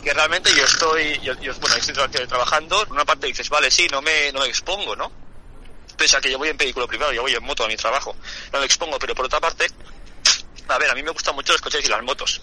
Que 0.04 0.14
realmente 0.14 0.50
yo 0.56 0.64
estoy, 0.64 1.20
yo, 1.22 1.34
yo, 1.42 1.54
bueno, 1.56 1.76
estoy 1.76 1.94
tra- 1.94 2.28
trabajando, 2.28 2.80
por 2.86 2.92
una 2.94 3.06
parte 3.06 3.28
dices, 3.28 3.50
vale, 3.50 3.70
sí, 3.70 3.88
no 3.92 4.02
me, 4.02 4.32
no 4.32 4.40
me 4.42 4.48
expongo, 4.48 4.96
¿no? 4.96 5.12
Pese 5.98 6.18
a 6.18 6.22
que 6.22 6.32
yo 6.32 6.38
voy 6.38 6.50
en 6.50 6.58
vehículo 6.58 6.88
privado, 6.88 7.12
yo 7.12 7.22
voy 7.22 7.34
en 7.34 7.44
moto 7.44 7.66
a 7.66 7.68
mi 7.68 7.76
trabajo, 7.76 8.16
no 8.54 8.60
me 8.60 8.66
expongo, 8.66 8.98
pero 8.98 9.14
por 9.14 9.26
otra 9.26 9.40
parte, 9.42 9.68
a 10.70 10.78
ver, 10.78 10.90
a 10.90 10.96
mí 10.96 11.04
me 11.04 11.12
gustan 11.12 11.36
mucho 11.36 11.52
los 11.52 11.62
coches 11.62 11.84
y 11.86 11.90
las 11.90 12.02
motos. 12.02 12.42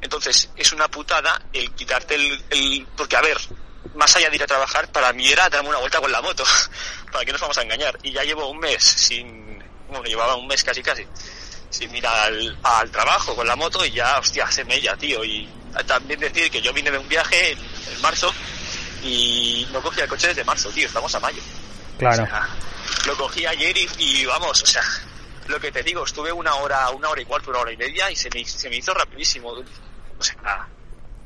Entonces, 0.00 0.48
es 0.56 0.72
una 0.72 0.88
putada 0.88 1.40
el 1.52 1.72
quitarte 1.74 2.14
el, 2.14 2.44
el- 2.50 2.86
Porque, 2.96 3.16
a 3.16 3.20
ver, 3.22 3.36
más 3.96 4.14
allá 4.14 4.30
de 4.30 4.36
ir 4.36 4.42
a 4.44 4.46
trabajar, 4.46 4.92
para 4.92 5.12
mí 5.12 5.26
era 5.28 5.48
darme 5.48 5.70
una 5.70 5.78
vuelta 5.78 6.00
con 6.00 6.12
la 6.12 6.20
moto. 6.22 6.44
para 7.12 7.24
que 7.24 7.32
nos 7.32 7.40
vamos 7.40 7.56
a 7.58 7.62
engañar. 7.62 7.98
Y 8.02 8.12
ya 8.12 8.22
llevo 8.22 8.48
un 8.48 8.58
mes 8.58 8.82
sin... 8.84 9.58
Bueno, 9.88 10.04
llevaba 10.04 10.36
un 10.36 10.46
mes 10.46 10.62
casi 10.62 10.82
casi. 10.82 11.04
Sin 11.76 11.94
ir 11.94 12.06
al, 12.06 12.58
al 12.62 12.90
trabajo 12.90 13.36
con 13.36 13.46
la 13.46 13.54
moto 13.54 13.84
y 13.84 13.90
ya, 13.90 14.18
hostia, 14.18 14.50
se 14.50 14.64
me 14.64 14.80
ya, 14.80 14.96
tío. 14.96 15.22
Y 15.22 15.46
también 15.86 16.18
decir 16.20 16.50
que 16.50 16.62
yo 16.62 16.72
vine 16.72 16.90
de 16.90 16.96
un 16.96 17.08
viaje 17.08 17.52
en, 17.52 17.58
en 17.58 18.00
marzo 18.00 18.32
y 19.02 19.68
no 19.72 19.82
cogí 19.82 20.00
el 20.00 20.08
coche 20.08 20.28
desde 20.28 20.42
marzo, 20.42 20.70
tío. 20.70 20.86
Estamos 20.86 21.14
a 21.14 21.20
mayo. 21.20 21.42
Claro. 21.98 22.22
O 22.22 22.26
sea, 22.26 22.48
lo 23.06 23.16
cogí 23.16 23.44
ayer 23.44 23.76
y, 23.76 23.88
y 23.98 24.24
vamos, 24.24 24.62
o 24.62 24.66
sea, 24.66 24.82
lo 25.48 25.60
que 25.60 25.70
te 25.70 25.82
digo, 25.82 26.04
estuve 26.04 26.32
una 26.32 26.54
hora, 26.54 26.88
una 26.90 27.10
hora 27.10 27.20
y 27.20 27.24
cuarto, 27.26 27.50
una 27.50 27.60
hora 27.60 27.72
y 27.72 27.76
media 27.76 28.10
y 28.10 28.16
se 28.16 28.30
me, 28.30 28.44
se 28.44 28.70
me 28.70 28.76
hizo 28.76 28.94
rapidísimo. 28.94 29.50
O 29.50 30.22
sea, 30.22 30.66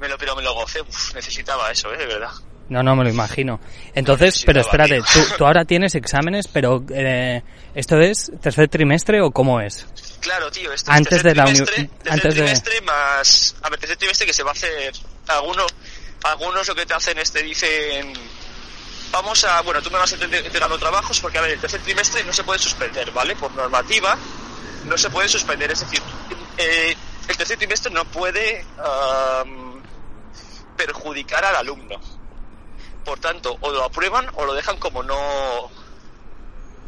me 0.00 0.08
lo, 0.08 0.18
pero 0.18 0.34
me 0.34 0.42
lo 0.42 0.52
gocé, 0.54 0.80
uf, 0.80 1.14
necesitaba 1.14 1.70
eso, 1.70 1.92
eh, 1.92 1.98
de 1.98 2.06
verdad. 2.06 2.32
No, 2.70 2.82
no, 2.82 2.96
me 2.96 3.04
lo 3.04 3.10
imagino. 3.10 3.60
Entonces, 3.94 4.42
pero 4.46 4.60
espérate. 4.60 5.00
¿tú, 5.12 5.20
tú 5.36 5.44
ahora 5.44 5.64
tienes 5.64 5.94
exámenes, 5.96 6.46
pero 6.48 6.82
eh, 6.94 7.42
¿esto 7.74 7.98
es 8.00 8.30
tercer 8.40 8.68
trimestre 8.68 9.20
o 9.20 9.30
cómo 9.32 9.60
es? 9.60 9.86
Claro, 10.20 10.50
tío, 10.50 10.72
esto 10.72 10.90
Antes 10.90 11.12
es 11.18 11.22
tercer 11.22 11.30
de 11.32 11.34
la 11.34 11.44
uni- 11.48 11.52
trimestre, 11.54 11.84
tercer 12.02 12.12
antes 12.12 12.34
de- 12.34 12.40
trimestre 12.42 12.80
más, 12.82 13.56
a 13.62 13.68
ver, 13.70 13.78
tercer 13.80 13.96
trimestre 13.98 14.26
que 14.26 14.32
se 14.32 14.42
va 14.44 14.50
a 14.50 14.52
hacer, 14.52 14.92
algunos, 15.28 15.66
algunos 16.22 16.68
lo 16.68 16.74
que 16.74 16.86
te 16.86 16.94
hacen 16.94 17.18
es 17.18 17.32
te 17.32 17.42
dicen, 17.42 18.12
vamos 19.10 19.42
a, 19.44 19.60
bueno, 19.62 19.82
tú 19.82 19.90
me 19.90 19.98
vas 19.98 20.12
entregando 20.12 20.78
trabajos 20.78 21.18
porque, 21.20 21.38
a 21.38 21.40
ver, 21.40 21.50
el 21.52 21.58
tercer 21.60 21.80
trimestre 21.82 22.22
no 22.24 22.32
se 22.32 22.44
puede 22.44 22.60
suspender, 22.60 23.10
¿vale? 23.10 23.34
Por 23.34 23.52
normativa, 23.54 24.16
no 24.86 24.96
se 24.96 25.10
puede 25.10 25.28
suspender, 25.28 25.72
es 25.72 25.80
decir, 25.80 26.00
eh, 26.56 26.94
el 27.26 27.36
tercer 27.36 27.56
trimestre 27.58 27.92
no 27.92 28.04
puede 28.04 28.64
am, 28.78 29.82
perjudicar 30.76 31.44
al 31.44 31.56
alumno. 31.56 31.96
Por 33.04 33.18
tanto, 33.18 33.56
o 33.60 33.70
lo 33.70 33.84
aprueban 33.84 34.28
o 34.34 34.44
lo 34.44 34.54
dejan 34.54 34.76
como 34.78 35.02
no, 35.02 35.70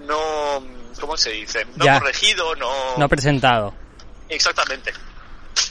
no, 0.06 0.62
¿cómo 1.00 1.16
se 1.16 1.30
dice? 1.30 1.66
No 1.76 1.84
Ya. 1.84 1.98
corregido, 1.98 2.54
no... 2.56 2.70
No 2.96 3.08
presentado. 3.08 3.74
Exactamente. 4.28 4.92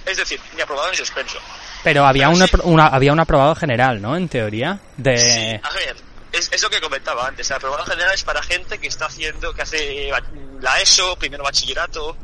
Es 0.05 0.17
decir, 0.17 0.39
ni 0.55 0.61
aprobado 0.61 0.89
ni 0.91 0.97
suspenso. 0.97 1.37
Pero 1.83 2.05
había 2.05 2.29
Pero 2.31 2.47
sí. 2.47 2.55
una, 2.63 2.87
había 2.87 3.13
un 3.13 3.19
aprobado 3.19 3.55
general, 3.55 4.01
¿no? 4.01 4.15
En 4.15 4.27
teoría. 4.29 4.79
De... 4.97 5.17
Sí, 5.17 5.59
a 5.63 5.73
ver, 5.73 5.95
es, 6.31 6.51
es 6.51 6.61
lo 6.63 6.69
que 6.69 6.79
comentaba 6.81 7.27
antes. 7.27 7.49
El 7.49 7.57
aprobado 7.57 7.85
general 7.85 8.13
es 8.13 8.23
para 8.23 8.41
gente 8.43 8.79
que 8.79 8.87
está 8.87 9.05
haciendo, 9.05 9.53
que 9.53 9.61
hace 9.63 10.11
la 10.59 10.79
ESO, 10.81 11.15
primero 11.17 11.43
bachillerato, 11.43 12.15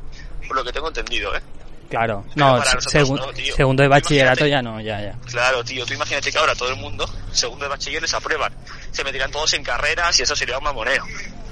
por 0.47 0.55
lo 0.57 0.63
que 0.63 0.71
tengo 0.71 0.87
entendido, 0.87 1.35
¿eh? 1.35 1.41
Claro. 1.89 2.25
No, 2.35 2.57
nosotros 2.57 2.93
segun- 2.93 3.21
segundo 3.55 3.83
de 3.83 3.89
bachillerato 3.89 4.45
ya 4.45 4.61
no, 4.61 4.81
ya, 4.81 5.01
ya. 5.01 5.13
Claro, 5.25 5.63
tío, 5.63 5.85
tú 5.85 5.93
imagínate 5.93 6.31
que 6.31 6.37
ahora 6.37 6.53
todo 6.55 6.69
el 6.69 6.75
mundo, 6.77 7.09
segundo 7.31 7.65
de 7.65 7.69
bachiller, 7.69 8.01
les 8.01 8.13
aprueban. 8.13 8.53
Se 8.91 9.03
meterán 9.03 9.31
todos 9.31 9.53
en 9.53 9.63
carreras 9.63 10.19
y 10.19 10.23
eso 10.23 10.35
sería 10.35 10.57
un 10.57 10.63
mamoneo. 10.65 11.03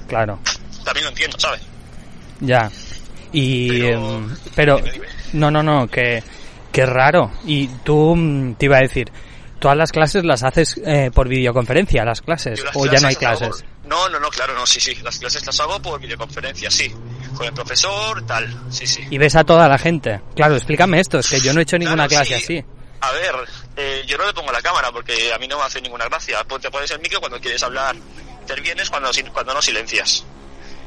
Claro. 0.06 0.38
También 0.84 1.04
lo 1.04 1.10
entiendo, 1.10 1.38
¿sabes? 1.40 1.60
Ya. 2.40 2.70
Y... 3.32 3.68
Pero- 3.68 4.16
em, 4.16 4.36
Pero... 4.54 4.76
Dime, 4.76 4.90
dime. 4.92 5.06
No, 5.32 5.50
no, 5.50 5.62
no, 5.62 5.88
que... 5.88 6.22
Que 6.72 6.84
raro. 6.84 7.32
Y 7.46 7.68
tú, 7.84 8.14
mm, 8.14 8.56
te 8.56 8.66
iba 8.66 8.76
a 8.76 8.80
decir, 8.80 9.10
todas 9.58 9.76
las 9.78 9.92
clases 9.92 10.24
las 10.24 10.42
haces 10.42 10.78
eh, 10.84 11.10
por 11.14 11.26
videoconferencia, 11.26 12.04
las 12.04 12.20
clases, 12.20 12.62
las 12.62 12.76
o 12.76 12.84
ya 12.84 13.00
no 13.00 13.08
hay 13.08 13.16
clases. 13.16 13.64
No, 13.86 14.08
no, 14.08 14.18
no, 14.18 14.28
claro, 14.30 14.54
no, 14.54 14.66
sí, 14.66 14.80
sí. 14.80 14.94
Las 14.96 15.18
clases 15.18 15.44
las 15.46 15.58
hago 15.60 15.80
por 15.80 16.00
videoconferencia, 16.00 16.70
sí. 16.70 16.92
Con 17.36 17.46
el 17.46 17.52
profesor, 17.52 18.24
tal, 18.26 18.48
sí, 18.70 18.86
sí. 18.86 19.06
Y 19.10 19.18
ves 19.18 19.36
a 19.36 19.44
toda 19.44 19.68
la 19.68 19.78
gente. 19.78 20.20
Claro, 20.34 20.56
explícame 20.56 20.98
esto, 21.00 21.18
es 21.18 21.28
que 21.28 21.40
yo 21.40 21.52
no 21.52 21.60
he 21.60 21.62
hecho 21.62 21.78
ninguna 21.78 22.08
Claro, 22.08 22.24
clase 22.26 22.44
sí. 22.44 22.58
así. 22.58 22.64
A 23.00 23.12
ver, 23.12 23.34
eh, 23.76 24.02
yo 24.06 24.16
no 24.18 24.26
le 24.26 24.32
pongo 24.32 24.50
la 24.50 24.62
cámara 24.62 24.90
porque 24.90 25.32
a 25.32 25.38
mí 25.38 25.46
no 25.46 25.58
me 25.58 25.64
hace 25.64 25.80
ninguna 25.80 26.06
gracia. 26.06 26.42
Pon- 26.44 26.60
Te 26.60 26.70
pones 26.70 26.90
el 26.90 26.98
micro 27.00 27.20
cuando 27.20 27.38
quieres 27.40 27.62
hablar, 27.62 27.94
intervienes 28.40 28.90
cuando, 28.90 29.10
cuando 29.32 29.54
no 29.54 29.62
silencias. 29.62 30.24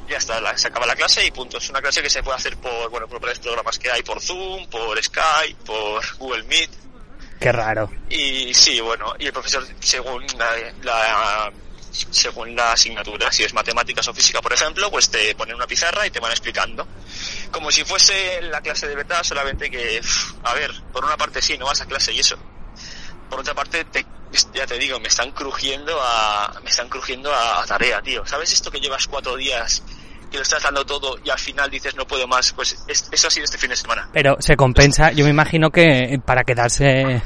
Ya 0.09 0.17
está, 0.17 0.41
la- 0.41 0.57
se 0.57 0.67
acaba 0.67 0.85
la 0.87 0.95
clase 0.95 1.23
y 1.25 1.31
punto. 1.31 1.59
Es 1.59 1.69
una 1.69 1.81
clase 1.81 2.01
que 2.01 2.09
se 2.09 2.23
puede 2.23 2.35
hacer 2.37 2.57
por, 2.57 2.89
bueno, 2.89 3.07
por 3.07 3.21
varios 3.21 3.39
programas 3.39 3.77
que 3.77 3.91
hay, 3.91 4.01
por 4.01 4.19
Zoom, 4.19 4.67
por 4.67 5.01
Skype, 5.01 5.63
por 5.65 6.01
Google 6.17 6.43
Meet. 6.43 6.71
Qué 7.39 7.51
raro. 7.51 7.89
Y 8.09 8.53
sí, 8.55 8.81
bueno, 8.81 9.13
y 9.19 9.27
el 9.27 9.31
profesor, 9.33 9.65
según 9.79 10.25
la, 10.37 10.49
la- 10.81 11.51
según 11.91 12.55
la 12.55 12.73
asignatura, 12.73 13.31
si 13.31 13.43
es 13.43 13.53
matemáticas 13.53 14.07
o 14.07 14.13
física, 14.13 14.41
por 14.41 14.53
ejemplo, 14.53 14.89
pues 14.91 15.09
te 15.09 15.33
ponen 15.35 15.55
una 15.55 15.67
pizarra 15.67 16.05
y 16.05 16.11
te 16.11 16.19
van 16.19 16.31
explicando. 16.31 16.87
Como 17.51 17.71
si 17.71 17.83
fuese 17.83 18.41
la 18.43 18.61
clase 18.61 18.87
de 18.87 18.95
verdad, 18.95 19.23
solamente 19.23 19.69
que, 19.69 20.01
a 20.43 20.53
ver, 20.53 20.71
por 20.93 21.03
una 21.05 21.17
parte 21.17 21.41
sí, 21.41 21.57
no 21.57 21.65
vas 21.65 21.81
a 21.81 21.85
clase 21.85 22.13
y 22.13 22.19
eso. 22.19 22.37
Por 23.29 23.39
otra 23.39 23.53
parte, 23.53 23.85
te 23.85 24.05
ya 24.53 24.67
te 24.67 24.77
digo, 24.77 24.99
me 24.99 25.07
están 25.07 25.31
crujiendo 25.31 25.99
a, 26.01 26.59
me 26.63 26.69
están 26.69 26.87
crujiendo 26.87 27.33
a, 27.33 27.65
tarea, 27.65 27.99
tío. 28.01 28.23
¿Sabes 28.27 28.53
esto 28.53 28.69
que 28.69 28.79
llevas 28.79 29.07
cuatro 29.07 29.35
días 29.35 29.81
que 30.29 30.37
lo 30.37 30.43
estás 30.43 30.61
dando 30.61 30.85
todo 30.85 31.17
y 31.23 31.31
al 31.31 31.39
final 31.39 31.69
dices 31.71 31.95
no 31.95 32.05
puedo 32.05 32.27
más? 32.27 32.53
Pues 32.53 32.77
es- 32.87 33.09
eso 33.11 33.27
ha 33.27 33.31
sido 33.31 33.45
este 33.45 33.57
fin 33.57 33.71
de 33.71 33.75
semana. 33.75 34.07
Pero 34.13 34.37
se 34.39 34.55
compensa, 34.55 35.11
yo 35.11 35.23
me 35.25 35.31
imagino 35.31 35.71
que 35.71 36.19
para 36.23 36.43
quedarse, 36.43 37.23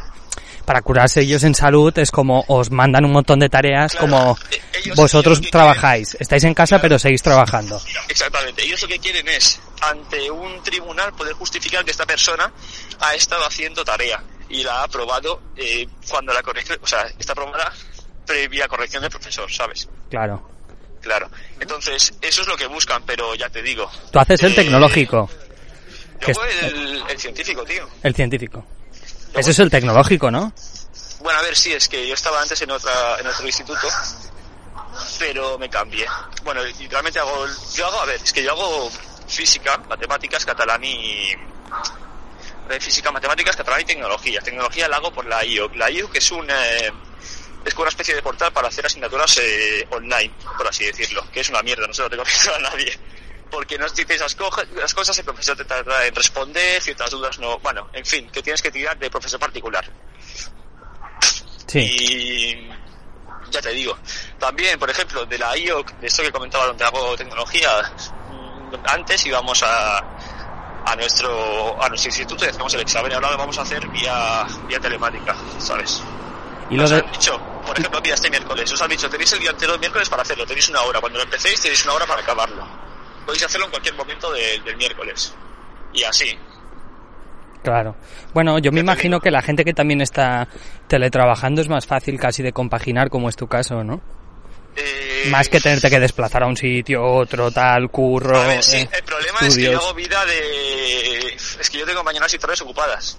para 0.65 0.81
curarse 0.81 1.21
ellos 1.21 1.43
en 1.43 1.53
salud 1.55 1.97
es 1.97 2.11
como 2.11 2.43
os 2.47 2.71
mandan 2.71 3.05
un 3.05 3.11
montón 3.11 3.39
de 3.39 3.49
tareas 3.49 3.91
Claro, 3.91 4.07
como 4.07 4.37
eh, 4.51 4.61
ellos- 4.83 4.95
vosotros 4.95 5.39
ellos 5.39 5.51
trabajáis, 5.51 6.15
estáis 6.19 6.43
en 6.45 6.53
casa 6.53 6.79
pero 6.81 6.97
seguís 6.99 7.21
trabajando. 7.21 7.81
Exactamente. 8.09 8.63
Ellos 8.63 8.81
lo 8.81 8.87
que 8.87 8.99
quieren 8.99 9.27
es, 9.27 9.59
ante 9.81 10.29
un 10.31 10.61
tribunal, 10.63 11.13
poder 11.13 11.33
justificar 11.33 11.83
que 11.83 11.91
esta 11.91 12.05
persona 12.05 12.51
ha 12.99 13.15
estado 13.15 13.45
haciendo 13.45 13.83
tarea 13.83 14.23
y 14.49 14.63
la 14.63 14.81
ha 14.81 14.83
aprobado 14.83 15.41
eh, 15.57 15.87
cuando 16.09 16.33
la 16.33 16.41
corrección, 16.43 16.77
o 16.81 16.87
sea, 16.87 17.05
está 17.19 17.33
aprobada 17.33 17.71
previa 18.25 18.67
corrección 18.67 19.01
del 19.01 19.11
profesor, 19.11 19.51
¿sabes? 19.51 19.87
Claro. 20.09 20.49
Claro. 21.01 21.29
Entonces, 21.59 22.13
eso 22.21 22.41
es 22.41 22.47
lo 22.47 22.55
que 22.55 22.65
buscan, 22.67 23.03
pero 23.05 23.35
ya 23.35 23.49
te 23.49 23.61
digo. 23.61 23.89
Tú 24.11 24.19
haces 24.19 24.41
el 24.43 24.53
eh, 24.53 24.55
tecnológico, 24.55 25.29
Yo 26.25 26.33
el, 26.61 27.03
el 27.09 27.19
científico, 27.19 27.63
tío. 27.65 27.85
el 28.03 28.15
científico. 28.15 28.65
Ese 29.33 29.51
es 29.51 29.59
el 29.59 29.69
tecnológico, 29.69 30.29
¿no? 30.31 30.53
Bueno, 31.19 31.39
a 31.39 31.41
ver, 31.41 31.55
sí, 31.55 31.73
es 31.73 31.87
que 31.87 32.07
yo 32.07 32.13
estaba 32.13 32.41
antes 32.41 32.61
en 32.61 32.71
otra 32.71 33.17
en 33.19 33.27
otro 33.27 33.45
instituto, 33.45 33.87
pero 35.19 35.57
me 35.57 35.69
cambié. 35.69 36.05
Bueno, 36.43 36.61
realmente 36.89 37.19
hago, 37.19 37.45
yo 37.75 37.87
hago, 37.87 38.01
a 38.01 38.05
ver, 38.05 38.19
es 38.21 38.33
que 38.33 38.43
yo 38.43 38.51
hago 38.51 38.91
física, 39.27 39.77
matemáticas, 39.89 40.45
catalán 40.45 40.83
y 40.83 41.33
física, 42.79 43.11
matemáticas, 43.11 43.55
catalán 43.55 43.81
y 43.81 43.85
tecnología. 43.85 44.41
Tecnología 44.41 44.87
la 44.87 44.97
hago 44.97 45.11
por 45.11 45.25
la 45.25 45.45
IOC. 45.45 45.75
La 45.75 45.89
IOC 45.89 46.15
es 46.15 46.31
un 46.31 46.49
eh, 46.49 46.91
es 47.65 47.73
como 47.73 47.83
una 47.83 47.89
especie 47.89 48.15
de 48.15 48.21
portal 48.21 48.51
para 48.51 48.67
hacer 48.67 48.85
asignaturas 48.85 49.37
eh, 49.37 49.87
online, 49.91 50.33
por 50.57 50.67
así 50.67 50.85
decirlo, 50.85 51.25
que 51.31 51.39
es 51.39 51.49
una 51.49 51.61
mierda, 51.61 51.87
no 51.87 51.93
se 51.93 52.01
lo 52.01 52.09
recomiendo 52.09 52.55
a 52.55 52.59
nadie. 52.59 52.97
Porque 53.53 53.77
no 53.77 53.87
dices 53.87 54.19
las, 54.19 54.33
cosas, 54.33 55.15
el 55.19 55.25
profesor 55.25 55.55
te 55.55 55.63
tarda 55.63 56.07
en 56.07 56.15
responder, 56.15 56.81
ciertas 56.81 57.11
dudas 57.11 57.37
no. 57.37 57.59
Bueno, 57.59 57.87
en 57.93 58.03
fin, 58.03 58.27
que 58.31 58.41
tienes 58.41 58.63
que 58.63 58.71
tirar 58.71 58.97
de 58.97 59.11
profesor 59.11 59.39
particular. 59.39 59.85
Sí. 61.67 61.79
Y 61.79 62.67
ya 63.51 63.61
te 63.61 63.69
digo, 63.69 63.95
también, 64.39 64.79
por 64.79 64.89
ejemplo, 64.89 65.23
de 65.27 65.37
la 65.37 65.55
IOC, 65.55 65.99
de 65.99 66.07
esto 66.07 66.23
que 66.23 66.31
comentaba 66.31 66.65
donde 66.65 66.83
hago 66.83 67.15
tecnología, 67.15 67.69
mm, 68.31 68.73
antes 68.85 69.23
íbamos 69.27 69.61
a, 69.61 69.99
a 69.99 70.95
nuestro 70.95 71.79
a 71.79 71.87
nuestro 71.89 72.09
instituto 72.09 72.45
y 72.45 72.47
hacíamos 72.47 72.73
el 72.73 72.81
examen 72.81 73.13
ahora 73.13 73.29
lo 73.29 73.37
vamos 73.37 73.59
a 73.59 73.61
hacer 73.61 73.87
vía, 73.89 74.47
vía 74.67 74.79
telemática, 74.79 75.35
¿sabes? 75.59 76.01
Y 76.71 76.75
lo 76.75 76.81
Nos 76.81 76.89
de, 76.89 76.97
han 76.97 77.11
dicho, 77.11 77.39
por 77.67 77.77
ejemplo, 77.77 78.01
mira, 78.01 78.15
este 78.15 78.31
miércoles, 78.31 78.71
os 78.71 78.81
han 78.81 78.89
dicho, 78.89 79.07
tenéis 79.11 79.31
el 79.33 79.41
día 79.41 79.51
entero 79.51 79.75
el 79.75 79.79
miércoles 79.79 80.09
para 80.09 80.23
hacerlo, 80.23 80.43
tenéis 80.47 80.69
una 80.69 80.81
hora, 80.81 80.99
cuando 80.99 81.19
lo 81.19 81.23
empecéis 81.23 81.61
tenéis 81.61 81.83
una 81.85 81.93
hora 81.93 82.07
para 82.07 82.21
acabarlo. 82.21 82.82
Podéis 83.25 83.43
hacerlo 83.43 83.65
en 83.65 83.71
cualquier 83.71 83.95
momento 83.95 84.31
de- 84.31 84.59
del 84.65 84.77
miércoles. 84.77 85.33
Y 85.93 86.03
así. 86.03 86.37
claro. 87.63 87.95
Bueno, 88.33 88.59
yo 88.59 88.71
me 88.71 88.79
imagino 88.81 89.19
que 89.21 89.31
la 89.31 89.41
gente 89.41 89.63
que 89.63 89.73
también 89.73 90.01
está 90.01 90.47
teletrabajando 90.87 91.61
es 91.61 91.69
más 91.69 91.85
fácil 91.85 92.19
casi 92.19 92.43
de 92.43 92.51
compaginar 92.51 93.09
como 93.09 93.29
es 93.29 93.35
tu 93.35 93.47
caso, 93.47 93.83
¿no? 93.83 94.01
Eh, 94.75 95.27
Más 95.29 95.47
que 95.49 95.59
tenerte 95.61 95.89
que 95.89 95.99
desplazar 95.99 96.43
a 96.43 96.47
un 96.47 96.57
sitio, 96.57 97.03
otro, 97.05 97.51
tal, 97.51 97.89
curro, 97.89 98.35
A 98.41 98.47
ver, 98.47 98.63
sí, 98.63 98.77
eh, 98.77 98.89
el 98.91 99.03
problema 99.03 99.39
es 99.41 99.55
que 99.55 99.63
yo 99.63 99.77
hago 99.77 99.93
vida 99.93 100.25
de... 100.25 101.27
Es 101.59 101.69
que 101.69 101.77
yo 101.77 101.85
tengo 101.85 102.03
mañanas 102.03 102.33
y 102.33 102.39
tardes 102.39 102.59
ocupadas. 102.61 103.17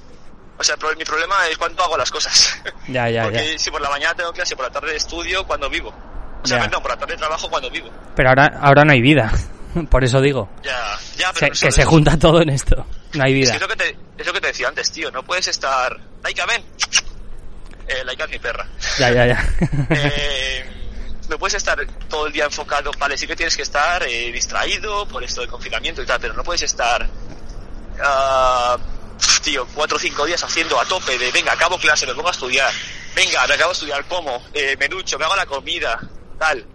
O 0.59 0.65
sea, 0.65 0.77
mi 0.99 1.05
problema 1.05 1.35
es 1.49 1.57
cuánto 1.57 1.83
hago 1.85 1.97
las 1.97 2.11
cosas. 2.11 2.61
Ya, 2.89 3.09
ya, 3.09 3.23
Porque 3.23 3.53
ya. 3.53 3.59
si 3.59 3.71
por 3.71 3.81
la 3.81 3.89
mañana 3.89 4.15
tengo 4.15 4.33
clase, 4.33 4.55
por 4.57 4.67
la 4.67 4.71
tarde 4.73 4.95
estudio, 4.97 5.47
cuando 5.47 5.71
vivo. 5.71 5.95
O 6.43 6.47
sea, 6.47 6.59
Ya. 6.59 6.65
perdón, 6.65 6.83
por 6.83 6.91
la 6.91 6.97
tarde 6.99 7.17
trabajo 7.17 7.49
cuando 7.49 7.71
vivo. 7.71 7.89
Pero 8.17 8.29
ahora, 8.29 8.59
ahora 8.61 8.85
no 8.85 8.93
hay 8.93 9.01
vida. 9.01 9.33
Por 9.91 10.05
eso 10.05 10.21
digo. 10.21 10.51
Ya, 10.63 10.99
ya, 11.17 11.33
Se- 11.33 11.41
pero... 11.41 11.53
que 11.61 11.73
se 11.73 11.85
junta 11.85 12.19
todo 12.19 12.41
en 12.43 12.51
esto. 12.51 12.87
No 13.15 13.25
hay 13.25 13.33
Es, 13.33 13.39
vida. 13.41 13.51
que 13.51 13.57
es, 13.57 13.63
lo 13.63 13.69
que 13.69 13.77
te, 13.77 13.97
es 14.19 14.27
lo 14.27 14.33
que 14.33 14.41
te 14.41 14.47
decía 14.49 14.69
antes, 14.69 14.91
tío. 14.93 15.11
No 15.11 15.23
puedes 15.23 15.49
estar... 15.49 15.97
Laika, 16.23 16.47
ven. 16.47 16.65
Eh, 17.87 18.05
Laika 18.05 18.25
es 18.25 18.31
mi 18.31 18.39
perra. 18.39 18.67
Ya, 18.99 19.11
ya, 19.11 19.27
ya. 19.27 19.49
Eh, 19.91 20.65
no 21.29 21.39
puedes 21.39 21.55
estar 21.55 21.79
todo 22.09 22.27
el 22.27 22.33
día 22.33 22.45
enfocado, 22.45 22.91
vale, 22.99 23.17
sí 23.17 23.27
que 23.27 23.35
tienes 23.35 23.57
que 23.57 23.63
estar 23.63 24.03
eh, 24.03 24.31
distraído 24.31 25.07
por 25.09 25.25
esto 25.25 25.41
del 25.41 25.49
confinamiento 25.51 26.03
y 26.03 26.07
tal, 26.07 26.21
pero 26.21 26.35
no 26.35 26.45
puedes 26.45 26.61
estar, 26.63 27.09
ah, 28.03 28.77
tío, 29.43 29.67
cuatro 29.75 29.97
o 29.97 30.01
cinco 30.01 30.27
días 30.27 30.43
haciendo 30.45 30.79
a 30.79 30.85
tope 30.85 31.17
de, 31.19 31.31
venga, 31.33 31.53
acabo 31.53 31.79
clase, 31.79 32.07
me 32.07 32.15
pongo 32.15 32.29
a 32.29 32.33
estudiar, 32.33 32.71
venga, 33.15 33.47
me 33.47 33.55
acabo 33.55 33.71
de 33.71 33.75
estudiar, 33.75 34.05
como, 34.07 34.43
eh, 34.53 34.77
me 34.79 34.87
ducho, 34.89 35.19
me 35.19 35.25
hago 35.25 35.35
la 35.37 35.47
comida, 35.47 35.99
tal, 36.39 36.67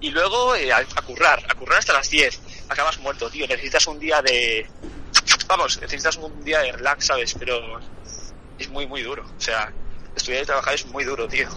y 0.00 0.10
luego 0.10 0.54
eh, 0.54 0.72
a, 0.72 0.78
a 0.78 1.02
currar, 1.02 1.42
a 1.48 1.54
currar 1.54 1.78
hasta 1.80 1.92
las 1.94 2.08
10, 2.08 2.40
acabas 2.68 2.98
muerto, 2.98 3.28
tío, 3.30 3.46
necesitas 3.46 3.86
un 3.86 3.98
día 3.98 4.20
de, 4.22 4.66
vamos, 5.46 5.80
necesitas 5.80 6.16
un 6.16 6.44
día 6.44 6.60
de 6.60 6.72
relax, 6.72 7.06
¿sabes? 7.06 7.34
Pero 7.38 7.80
es 8.58 8.68
muy, 8.70 8.86
muy 8.86 9.02
duro, 9.02 9.22
o 9.24 9.40
sea, 9.40 9.72
estudiar 10.16 10.42
y 10.42 10.46
trabajar 10.46 10.74
es 10.74 10.86
muy 10.86 11.04
duro, 11.04 11.28
tío. 11.28 11.48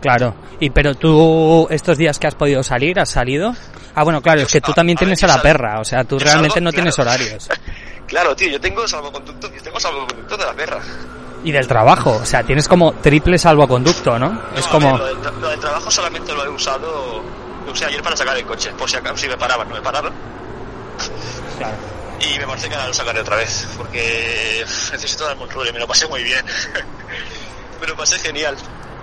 Claro. 0.00 0.34
Y 0.60 0.70
pero 0.70 0.94
tú, 0.94 1.66
estos 1.70 1.98
días 1.98 2.18
que 2.18 2.26
has 2.26 2.34
podido 2.34 2.62
salir, 2.62 2.98
¿has 3.00 3.10
salido? 3.10 3.54
Ah, 3.94 4.04
bueno, 4.04 4.20
claro, 4.22 4.42
es 4.42 4.52
que 4.52 4.60
tú 4.60 4.72
también 4.72 4.96
a 4.98 5.00
tienes 5.00 5.22
a 5.24 5.26
la 5.26 5.42
perra. 5.42 5.80
O 5.80 5.84
sea, 5.84 6.04
tú 6.04 6.18
realmente 6.18 6.54
salgo, 6.54 6.64
no 6.64 6.72
tienes 6.72 6.98
horarios. 6.98 7.48
Claro, 8.08 8.34
tío, 8.34 8.48
yo 8.48 8.58
tengo 8.58 8.88
salvoconducto, 8.88 9.54
yo 9.54 9.62
tengo 9.62 9.78
salvoconducto 9.78 10.34
de 10.38 10.44
la 10.46 10.54
perra. 10.54 10.80
Y 11.44 11.52
del 11.52 11.68
trabajo. 11.68 12.12
O 12.12 12.24
sea, 12.24 12.42
tienes 12.42 12.66
como 12.66 12.94
triple 12.94 13.36
salvoconducto, 13.36 14.18
¿no? 14.18 14.30
No, 14.30 14.42
es 14.56 14.66
como... 14.68 14.92
ver, 14.92 14.98
lo, 14.98 15.06
del, 15.14 15.40
lo 15.42 15.48
del 15.50 15.60
trabajo 15.60 15.90
solamente 15.90 16.32
lo 16.32 16.42
he 16.42 16.48
usado, 16.48 17.22
lo 17.66 17.70
usé 17.70 17.84
ayer 17.84 18.02
para 18.02 18.16
sacar 18.16 18.34
el 18.38 18.46
coche, 18.46 18.70
por 18.78 18.88
si 18.88 18.96
acaso 18.96 19.18
si 19.18 19.28
me 19.28 19.36
paraban, 19.36 19.68
no 19.68 19.74
me 19.74 19.82
pararon. 19.82 20.14
Claro. 21.58 21.76
Y 22.20 22.38
me 22.38 22.46
parece 22.46 22.68
que 22.68 22.74
ahora 22.74 22.88
lo 22.88 22.94
sacaré 22.94 23.20
otra 23.20 23.36
vez, 23.36 23.66
porque 23.76 24.64
necesito 24.92 25.24
darme 25.24 25.44
un 25.44 25.50
rule, 25.50 25.72
me 25.72 25.78
lo 25.78 25.86
pasé 25.86 26.06
muy 26.08 26.22
bien. 26.24 26.44
me 27.80 27.86
lo 27.86 27.96
pasé 27.96 28.18
genial. 28.18 28.56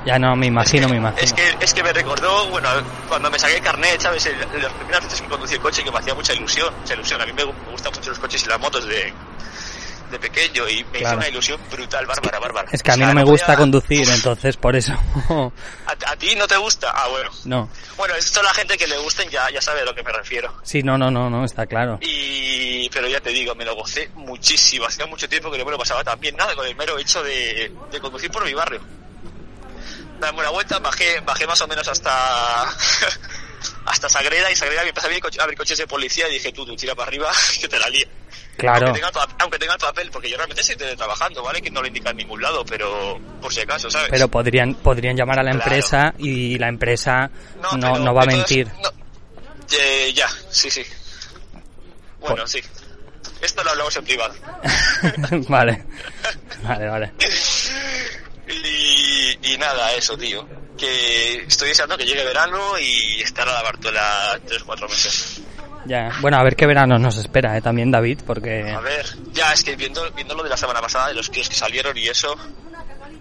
Ya 0.05 0.19
no, 0.19 0.36
me 0.36 0.45
imagino, 0.45 0.88
me 0.88 0.97
imagino. 0.97 1.21
Es 1.23 1.34
que, 1.34 1.58
es 1.60 1.73
que 1.73 1.81
me 1.81 1.91
recordó, 1.91 2.47
bueno, 2.49 2.69
cuando 3.08 3.31
me 3.31 3.39
saqué 3.39 3.55
el 3.55 3.63
carnet, 3.63 3.99
¿sabes? 3.99 4.29
Las 4.62 4.73
primeras 4.73 5.03
veces 5.03 5.21
que 5.21 5.27
conducí 5.27 5.55
el 5.55 5.62
coche 5.62 5.84
que 5.84 5.91
me 5.91 5.97
hacía 5.97 6.13
mucha 6.13 6.34
ilusión, 6.34 6.71
mucha 6.79 6.93
ilusión. 6.93 7.21
A 7.21 7.25
mí 7.25 7.34
me, 7.34 7.45
me 7.45 7.71
gustan 7.71 7.91
mucho 7.91 8.12
los 8.12 8.19
coches 8.19 8.43
y 8.43 8.49
las 8.49 8.60
motos 8.60 8.86
de, 8.86 9.12
de 10.12 10.20
pequeño 10.20 10.68
y 10.70 10.84
me 10.86 11.00
Claro. 11.00 11.08
hizo 11.08 11.18
una 11.18 11.28
ilusión 11.30 11.62
brutal, 11.72 12.06
bárbara, 12.06 12.39
bárbara. 12.39 12.70
Es 12.72 12.82
que 12.84 12.91
a 12.91 12.94
O 12.94 12.98
mí 12.98 13.02
sea, 13.04 13.08
no 13.10 13.13
me 13.15 13.22
podía- 13.22 13.32
gusta 13.32 13.56
conducir, 13.58 14.10
entonces 14.10 14.58
por 14.58 14.76
eso... 14.76 14.94
¿A, 15.88 16.12
a 16.12 16.15
ti 16.15 16.36
no 16.36 16.48
te 16.48 16.58
gusta? 16.58 16.91
Ah, 16.94 17.08
bueno. 17.08 17.30
no. 17.46 17.70
Bueno, 17.98 18.13
esto 18.15 18.41
la 18.44 18.54
gente 18.54 18.78
que 18.78 18.88
le 18.88 18.98
gusten 18.98 19.30
ya, 19.30 19.50
ya 19.50 19.62
sabe 19.62 19.82
a 19.82 19.86
lo 19.86 19.96
que 19.96 20.04
me 20.04 20.12
refiero. 20.12 20.54
Sí, 20.63 20.84
no, 20.84 20.98
no, 20.98 21.10
no, 21.12 21.30
no, 21.30 21.46
está 21.46 21.65
claro. 21.65 21.98
Y, 22.02 22.89
pero 22.89 23.08
ya 23.08 23.20
te 23.22 23.30
digo, 23.32 23.56
me 23.56 23.65
lo 23.65 23.76
gocé 23.76 24.10
muchísimo. 24.15 24.86
Hacía 24.86 25.06
mucho 25.06 25.28
tiempo 25.30 25.50
que 25.52 25.58
no 25.58 25.65
me 25.65 25.72
lo 25.72 25.78
pasaba 25.78 26.04
tan 26.04 26.20
bien. 26.20 26.36
Nada, 26.36 26.54
con 26.56 26.65
el 26.68 26.76
mero 26.76 26.98
hecho 26.98 27.24
de, 27.24 27.72
de 27.91 28.00
conducir 28.00 28.30
por 28.32 28.44
mi 28.46 28.54
barrio. 28.54 28.82
Dame 30.20 30.39
una 30.39 30.50
vuelta, 30.50 30.80
bajé, 30.80 31.20
bajé 31.22 31.46
más 31.46 31.60
o 31.62 31.68
menos 31.68 31.88
hasta, 31.88 32.63
hasta 33.86 34.10
Sagrera 34.10 34.50
y 34.52 34.56
Sagrera 34.56 34.84
me 34.84 34.89
empezó 34.89 35.08
a 35.08 35.44
abrir 35.44 35.58
coches 35.58 35.78
de 35.78 35.88
policía 35.88 36.28
y 36.30 36.34
dije, 36.34 36.52
tú, 36.52 36.65
tú 36.65 36.76
tira 36.76 36.96
para 36.96 37.08
arriba, 37.10 37.32
que 37.62 37.68
te 37.68 37.80
la 37.80 37.89
líe. 37.89 38.08
Claro. 38.58 38.88
Aunque 38.88 39.00
tenga, 39.02 39.12
tu, 39.12 39.20
aunque 39.39 39.60
tenga 39.60 39.78
papel, 39.78 40.10
porque 40.12 40.30
yo 40.30 40.38
realmente 40.38 40.62
estoy 40.62 40.76
trabajando, 40.96 41.44
¿vale? 41.44 41.62
Que 41.62 41.70
no 41.70 41.82
lo 41.82 41.88
indica 41.88 42.12
en 42.12 42.18
ningún 42.18 42.41
lado, 42.41 42.63
pero 42.65 43.20
por 43.41 43.54
si 43.54 43.62
acaso, 43.62 43.89
¿sabes? 43.89 44.08
Pero 44.10 44.28
podrían, 44.30 44.76
podrían 44.76 45.15
llamar 45.18 45.39
a 45.39 45.44
la 45.44 45.52
Claro. 45.52 45.63
empresa 45.65 46.13
y 46.18 46.58
la 46.58 46.68
empresa 46.70 47.30
no, 47.78 47.98
no 48.00 48.13
va 48.13 48.24
a 48.24 48.26
mentir. 48.26 48.68
no. 48.82 48.89
Eh, 49.78 50.13
ya, 50.13 50.30
sí, 50.50 50.70
sí. 50.70 50.84
Bueno, 52.20 52.38
Por- 52.38 52.50
sí. 52.50 52.62
Esto 53.41 53.63
lo 53.63 53.72
hablamos 53.72 53.96
en 53.98 54.04
privado. 54.06 54.34
vale. 55.50 55.84
Vale, 56.63 56.88
vale. 56.88 57.12
Y, 58.48 59.54
y 59.54 59.58
nada, 59.58 59.91
eso, 59.94 60.18
tío. 60.18 60.48
Que 60.78 61.44
estoy 61.48 61.70
deseando 61.70 61.98
que 61.98 62.06
llegue 62.06 62.24
verano 62.24 62.78
y 62.80 63.22
estar 63.22 63.48
a 63.48 63.54
la 63.54 63.62
Bartola 63.63 64.39
tres 64.46 64.62
o 64.62 64.65
cuatro 64.65 64.88
meses. 64.88 65.41
Ya. 65.86 66.12
Bueno, 66.21 66.38
a 66.38 66.43
ver 66.43 66.56
qué 66.56 66.65
verano 66.65 66.98
nos 66.98 67.17
espera, 67.17 67.56
¿eh? 67.58 67.62
También 67.62 67.91
David, 67.91 68.19
porque... 68.26 68.71
A 68.71 68.80
ver, 68.80 69.06
ya 69.34 69.54
es 69.54 69.63
que 69.63 69.76
viendo, 69.76 70.02
viendo 70.12 70.36
lo 70.36 70.43
de 70.43 70.50
la 70.50 70.58
semana 70.58 70.82
pasada, 70.82 71.10
de 71.10 71.13
los 71.13 71.30
tíos 71.30 71.48
que 71.48 71.56
salieron 71.56 71.95
y 71.98 72.08
eso, 72.08 72.36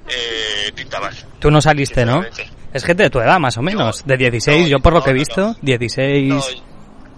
eh, 0.09 0.73
pinta 0.75 1.01
mal. 1.01 1.15
Tú 1.39 1.51
no 1.51 1.61
saliste, 1.61 2.05
¿no? 2.05 2.25
Es 2.73 2.85
gente 2.85 3.05
de 3.05 3.11
tu 3.11 3.21
edad, 3.21 3.39
más 3.39 3.57
o 3.57 3.63
menos. 3.63 4.05
De 4.05 4.17
16, 4.17 4.63
no, 4.63 4.69
yo 4.69 4.81
por 4.81 4.93
lo 4.95 5.03
que 5.03 5.11
he 5.11 5.15
no, 5.15 5.19
visto, 5.19 5.41
no. 5.41 5.57
16... 5.61 6.29
No, 6.29 6.43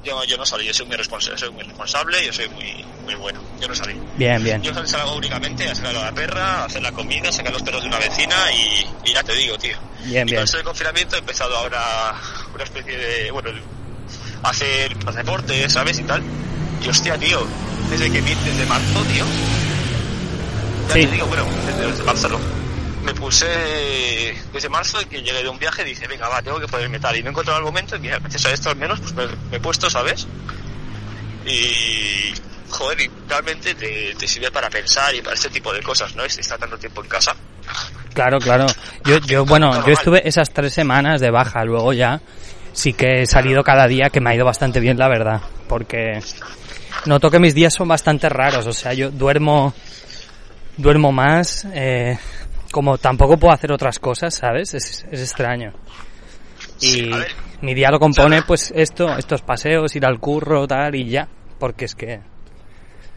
yo, 0.07 0.23
yo 0.25 0.37
no 0.37 0.47
salí, 0.47 0.65
yo 0.65 0.73
soy 0.73 0.87
muy 0.87 0.97
responsable, 0.97 1.37
soy 1.37 1.51
muy 1.51 1.65
responsable, 1.65 2.25
yo 2.25 2.33
soy 2.33 2.49
muy, 2.51 2.85
muy 3.05 3.15
bueno. 3.17 3.41
Yo 3.61 3.67
no 3.67 3.75
salí. 3.75 4.01
Bien, 4.17 4.43
bien. 4.43 4.63
Yo 4.63 4.73
salgo 4.87 5.17
únicamente 5.17 5.69
a 5.69 5.75
sacar 5.75 5.97
a 5.97 6.05
la 6.05 6.13
perra, 6.13 6.63
a 6.63 6.65
hacer 6.67 6.81
la 6.81 6.93
comida, 6.93 7.29
a 7.29 7.33
sacar 7.33 7.53
los 7.53 7.63
perros 7.63 7.83
de 7.83 7.89
una 7.89 7.99
vecina 7.99 8.37
y, 8.53 9.09
y 9.11 9.13
ya 9.13 9.23
te 9.25 9.35
digo, 9.35 9.59
tío. 9.59 9.77
Bien, 10.05 10.29
y 10.29 10.31
bien. 10.31 10.37
con 10.37 10.45
eso 10.45 10.57
del 10.59 10.67
confinamiento 10.67 11.17
he 11.17 11.19
empezado 11.19 11.57
ahora 11.57 12.15
una 12.55 12.63
especie 12.63 12.97
de, 12.97 13.31
bueno, 13.33 13.51
hacer 14.43 14.97
pues, 14.97 15.17
deporte, 15.17 15.69
¿sabes? 15.69 15.99
Y 15.99 16.03
tal. 16.05 16.23
Y 16.83 16.89
hostia, 16.89 17.17
tío, 17.19 17.47
desde 17.91 18.11
que 18.11 18.21
desde 18.23 18.67
marzo, 18.67 19.03
tío. 19.05 19.25
Ya 20.89 20.95
Sí. 20.95 21.07
te 21.07 21.13
digo, 21.13 21.27
bueno, 21.27 21.45
desde, 21.67 22.03
marzo 22.05 22.29
no. 22.29 22.39
me 23.03 23.13
puse 23.15 23.47
desde 24.53 24.69
marzo 24.69 24.99
que 25.09 25.21
llegué 25.23 25.43
de 25.43 25.49
un 25.49 25.59
viaje 25.59 25.83
y 25.83 25.87
dije, 25.87 26.07
venga, 26.07 26.29
va, 26.29 26.43
tengo 26.43 26.61
que 26.61 26.69
ponerme 26.69 26.99
tal. 27.01 27.17
Y 27.17 27.23
no 27.23 27.29
he 27.29 27.31
encontrado 27.31 27.59
el 27.59 27.65
momento 27.65 27.97
y 27.97 28.01
mira, 28.01 28.19
gracias 28.19 28.47
a 28.47 28.51
esto 28.53 28.71
al 28.71 28.77
menos 28.77 29.01
pues 29.01 29.15
me, 29.15 29.27
me 29.51 29.57
he 29.57 29.61
puesto, 29.61 29.89
¿sabes? 29.91 30.27
Y, 31.47 32.35
joder, 32.71 33.01
y 33.01 33.11
realmente 33.29 33.75
te, 33.75 34.15
te 34.15 34.27
sirve 34.29 34.51
para 34.51 34.69
pensar 34.71 35.15
y 35.15 35.23
para 35.23 35.35
este 35.35 35.49
tipo 35.49 35.73
de 35.73 35.83
cosas, 35.83 36.15
¿no? 36.17 36.25
Estar 36.25 36.59
tanto 36.59 36.77
tiempo 36.79 37.03
en 37.03 37.09
casa. 37.09 37.35
Claro, 38.15 38.39
claro. 38.39 38.67
Yo, 39.05 39.19
yo, 39.19 39.45
bueno, 39.47 39.85
yo 39.87 39.93
estuve 39.93 40.27
esas 40.27 40.51
tres 40.53 40.73
semanas 40.73 41.21
de 41.21 41.31
baja, 41.31 41.65
luego 41.65 41.93
ya 41.93 42.21
sí 42.77 42.93
que 42.93 43.23
he 43.23 43.27
salido 43.27 43.65
cada 43.65 43.89
día, 43.89 44.11
que 44.11 44.21
me 44.21 44.31
ha 44.31 44.35
ido 44.35 44.45
bastante 44.45 44.81
bien, 44.81 44.99
la 44.99 45.09
verdad, 45.09 45.41
porque 45.67 46.21
noto 47.07 47.31
que 47.31 47.39
mis 47.41 47.55
días 47.55 47.73
son 47.73 47.89
bastante 47.89 48.29
raros, 48.29 48.67
o 48.67 48.73
sea, 48.73 48.93
yo 48.93 49.11
duermo, 49.11 49.73
duermo 50.77 51.11
más, 51.11 51.67
eh, 51.73 52.19
como 52.71 52.99
tampoco 52.99 53.39
puedo 53.39 53.55
hacer 53.55 53.73
otras 53.73 53.99
cosas, 53.99 54.35
¿sabes? 54.35 54.75
Es, 54.75 55.07
es 55.11 55.21
extraño. 55.21 55.73
Y 56.81 56.87
Sí, 56.89 57.11
mi 57.63 57.75
día 57.75 57.91
lo 57.91 57.99
compone, 57.99 58.43
pues 58.43 58.73
esto, 58.77 59.17
estos 59.17 59.41
paseos, 59.41 59.97
ir 59.97 60.05
al 60.05 60.21
curro, 60.21 60.67
tal, 60.69 60.95
y 60.95 61.09
ya, 61.09 61.27
porque 61.59 61.87
es 61.87 61.95
que, 61.95 62.21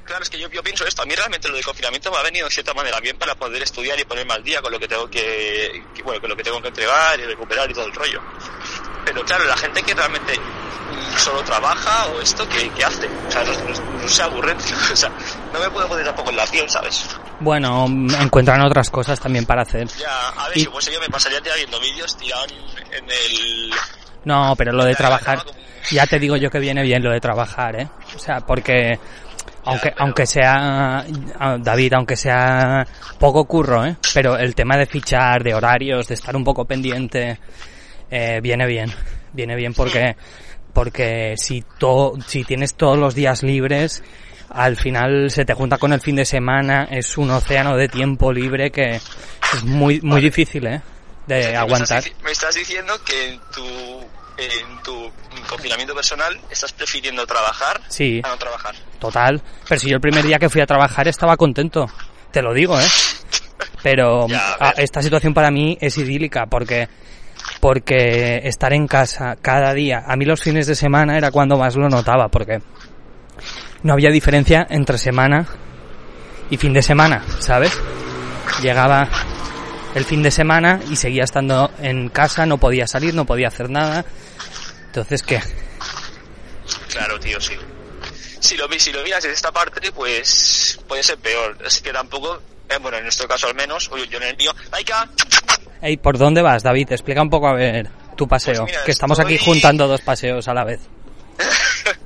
Claro, 0.05 0.23
es 0.23 0.29
que 0.31 0.39
yo, 0.39 0.49
yo 0.49 0.63
pienso 0.63 0.87
esto. 0.87 1.03
A 1.03 1.05
mí 1.05 1.13
realmente 1.13 1.47
lo 1.49 1.53
del 1.53 1.63
confinamiento 1.63 2.09
me 2.09 2.17
ha 2.17 2.23
venido 2.23 2.47
de 2.47 2.51
cierta 2.51 2.73
manera 2.73 2.99
bien 2.99 3.15
para 3.19 3.35
poder 3.35 3.61
estudiar 3.61 3.99
y 3.99 4.05
ponerme 4.05 4.33
al 4.33 4.43
día 4.43 4.59
con 4.59 4.71
lo 4.71 4.79
que 4.79 4.87
tengo 4.87 5.07
que, 5.07 5.83
que- 5.93 6.01
bueno, 6.01 6.19
con 6.19 6.31
lo 6.31 6.35
que 6.35 6.41
tengo 6.41 6.59
que 6.63 6.69
entregar 6.69 7.19
y 7.19 7.25
recuperar 7.25 7.69
y 7.69 7.73
todo 7.75 7.85
el 7.85 7.93
rollo. 7.93 8.19
Pero 9.11 9.25
claro, 9.25 9.45
la 9.45 9.57
gente 9.57 9.81
que 9.83 9.93
realmente 9.93 10.33
solo 11.17 11.41
trabaja 11.43 12.07
o 12.07 12.21
esto, 12.21 12.47
¿qué, 12.49 12.69
qué 12.75 12.85
hace? 12.85 13.07
O 13.27 13.31
sea, 13.31 13.43
no, 13.43 13.51
no- 13.53 14.01
no 14.01 14.07
se. 14.07 14.23
O 14.93 14.95
sea, 14.95 15.09
no 15.53 15.59
me 15.59 15.69
puedo 15.69 15.87
poner 15.87 16.05
tampoco 16.05 16.29
en 16.29 16.37
la 16.37 16.45
piel, 16.45 16.69
¿sabes? 16.69 17.05
bueno, 17.41 17.85
encuentran 18.19 18.61
otras 18.61 18.89
cosas 18.89 19.19
también 19.19 19.45
para 19.45 19.61
hacer. 19.61 19.87
Ya, 19.99 20.29
a 20.29 20.49
ver, 20.49 20.57
Y- 20.57 20.61
si 20.61 20.65
fuese 20.67 20.91
yo 20.93 20.99
me 20.99 21.07
pasaría 21.09 21.39
tía 21.41 21.55
viendo 21.55 21.79
vídeos 21.79 22.15
tirado 22.17 22.45
en, 22.45 22.93
en 22.93 23.09
el... 23.09 23.71
No, 24.25 24.53
pero 24.57 24.73
lo 24.73 24.83
de 24.83 24.93
trabajar, 24.95 25.39
ya, 25.89 26.05
te 26.05 26.19
digo 26.19 26.35
yo 26.35 26.49
que 26.51 26.59
viene 26.59 26.83
bien 26.83 27.01
lo 27.03 27.11
de 27.11 27.21
trabajar, 27.21 27.79
¿eh? 27.79 27.87
O 28.15 28.19
sea, 28.19 28.41
porque 28.41 28.99
aunque 29.63 29.93
aunque 29.97 30.25
sea 30.27 31.05
David, 31.59 31.93
aunque 31.93 32.17
sea 32.17 32.85
poco 33.19 33.45
curro, 33.45 33.85
¿eh? 33.85 33.95
Pero 34.13 34.37
el 34.37 34.53
tema 34.55 34.75
de 34.77 34.85
fichar, 34.85 35.41
de 35.43 35.53
horarios, 35.53 36.07
de 36.09 36.15
estar 36.15 36.35
un 36.35 36.43
poco 36.43 36.65
pendiente, 36.65 37.39
eh, 38.11 38.39
viene 38.41 38.65
bien, 38.67 38.91
viene 39.33 39.55
bien 39.55 39.73
porque 39.73 40.15
porque 40.73 41.33
si 41.37 41.63
to, 41.77 42.13
si 42.25 42.43
tienes 42.43 42.75
todos 42.75 42.97
los 42.97 43.15
días 43.15 43.43
libres, 43.43 44.03
al 44.49 44.77
final 44.77 45.29
se 45.31 45.45
te 45.45 45.53
junta 45.53 45.77
con 45.77 45.93
el 45.93 46.01
fin 46.01 46.15
de 46.15 46.25
semana, 46.25 46.87
es 46.91 47.17
un 47.17 47.29
océano 47.31 47.75
de 47.75 47.87
tiempo 47.89 48.31
libre 48.31 48.71
que 48.71 48.95
es 48.95 49.63
muy 49.63 49.99
muy 50.01 50.21
difícil, 50.21 50.67
¿eh? 50.67 50.81
De 51.27 51.55
aguantar. 51.55 52.03
Me 52.23 52.31
estás 52.31 52.55
diciendo 52.55 52.93
que 53.05 53.29
en 53.29 53.39
tu, 53.53 53.63
en 54.37 54.83
tu 54.83 55.11
confinamiento 55.47 55.93
personal 55.93 56.39
estás 56.49 56.71
prefiriendo 56.73 57.25
trabajar 57.27 57.81
Sí. 57.87 58.21
a 58.23 58.29
no 58.29 58.37
trabajar. 58.37 58.73
Total. 58.99 59.41
Pero 59.67 59.79
si 59.79 59.89
yo 59.89 59.95
el 59.95 60.01
primer 60.01 60.23
día 60.25 60.39
que 60.39 60.49
fui 60.49 60.61
a 60.61 60.65
trabajar 60.65 61.07
estaba 61.07 61.37
contento. 61.37 61.85
Te 62.31 62.41
lo 62.41 62.53
digo, 62.53 62.79
¿eh? 62.79 62.85
Pero 63.83 64.27
Ya, 64.27 64.55
esta 64.77 65.01
situación 65.01 65.33
para 65.33 65.51
mí 65.51 65.77
es 65.81 65.97
idílica 65.97 66.45
porque 66.47 66.87
porque 67.59 68.41
estar 68.43 68.73
en 68.73 68.87
casa 68.87 69.35
cada 69.41 69.73
día, 69.73 70.03
a 70.07 70.15
mí 70.15 70.25
los 70.25 70.41
fines 70.41 70.67
de 70.67 70.75
semana 70.75 71.17
era 71.17 71.31
cuando 71.31 71.57
más 71.57 71.75
lo 71.75 71.89
notaba 71.89 72.29
porque 72.29 72.61
no 73.83 73.93
había 73.93 74.09
diferencia 74.09 74.65
entre 74.69 74.97
semana 74.97 75.45
y 76.49 76.57
fin 76.57 76.73
de 76.73 76.81
semana, 76.81 77.23
¿sabes? 77.39 77.79
Llegaba 78.61 79.07
el 79.95 80.05
fin 80.05 80.23
de 80.23 80.31
semana 80.31 80.79
y 80.89 80.95
seguía 80.95 81.23
estando 81.23 81.71
en 81.81 82.09
casa, 82.09 82.45
no 82.45 82.57
podía 82.57 82.87
salir, 82.87 83.13
no 83.13 83.25
podía 83.25 83.47
hacer 83.47 83.69
nada. 83.69 84.05
Entonces, 84.87 85.23
¿qué? 85.23 85.39
Claro, 86.91 87.19
tío, 87.19 87.39
sí. 87.39 87.53
Si 88.39 88.55
lo, 88.57 88.67
vi- 88.67 88.79
si 88.79 88.91
lo 88.91 89.03
miras 89.03 89.23
desde 89.23 89.35
esta 89.35 89.51
parte, 89.51 89.91
pues 89.91 90.79
puede 90.87 91.03
ser 91.03 91.17
peor. 91.17 91.57
Así 91.65 91.81
que 91.81 91.91
tampoco, 91.91 92.41
eh, 92.69 92.77
bueno, 92.81 92.97
en 92.97 93.03
nuestro 93.03 93.27
caso 93.27 93.47
al 93.47 93.55
menos, 93.55 93.89
uy, 93.91 94.07
yo 94.09 94.17
en 94.17 94.23
el 94.23 94.37
mío, 94.37 94.51
¡Laika! 94.71 95.09
Ey, 95.81 95.97
¿por 95.97 96.17
dónde 96.17 96.41
vas, 96.41 96.63
David? 96.63 96.91
Explica 96.91 97.21
un 97.21 97.29
poco 97.29 97.47
a 97.47 97.53
ver 97.53 97.89
tu 98.17 98.27
paseo. 98.27 98.53
Pues 98.63 98.71
mira, 98.71 98.83
que 98.83 98.91
estamos 98.91 99.19
aquí 99.19 99.37
juntando 99.37 99.87
dos 99.87 100.01
paseos 100.01 100.47
a 100.47 100.53
la 100.53 100.63
vez. 100.63 100.79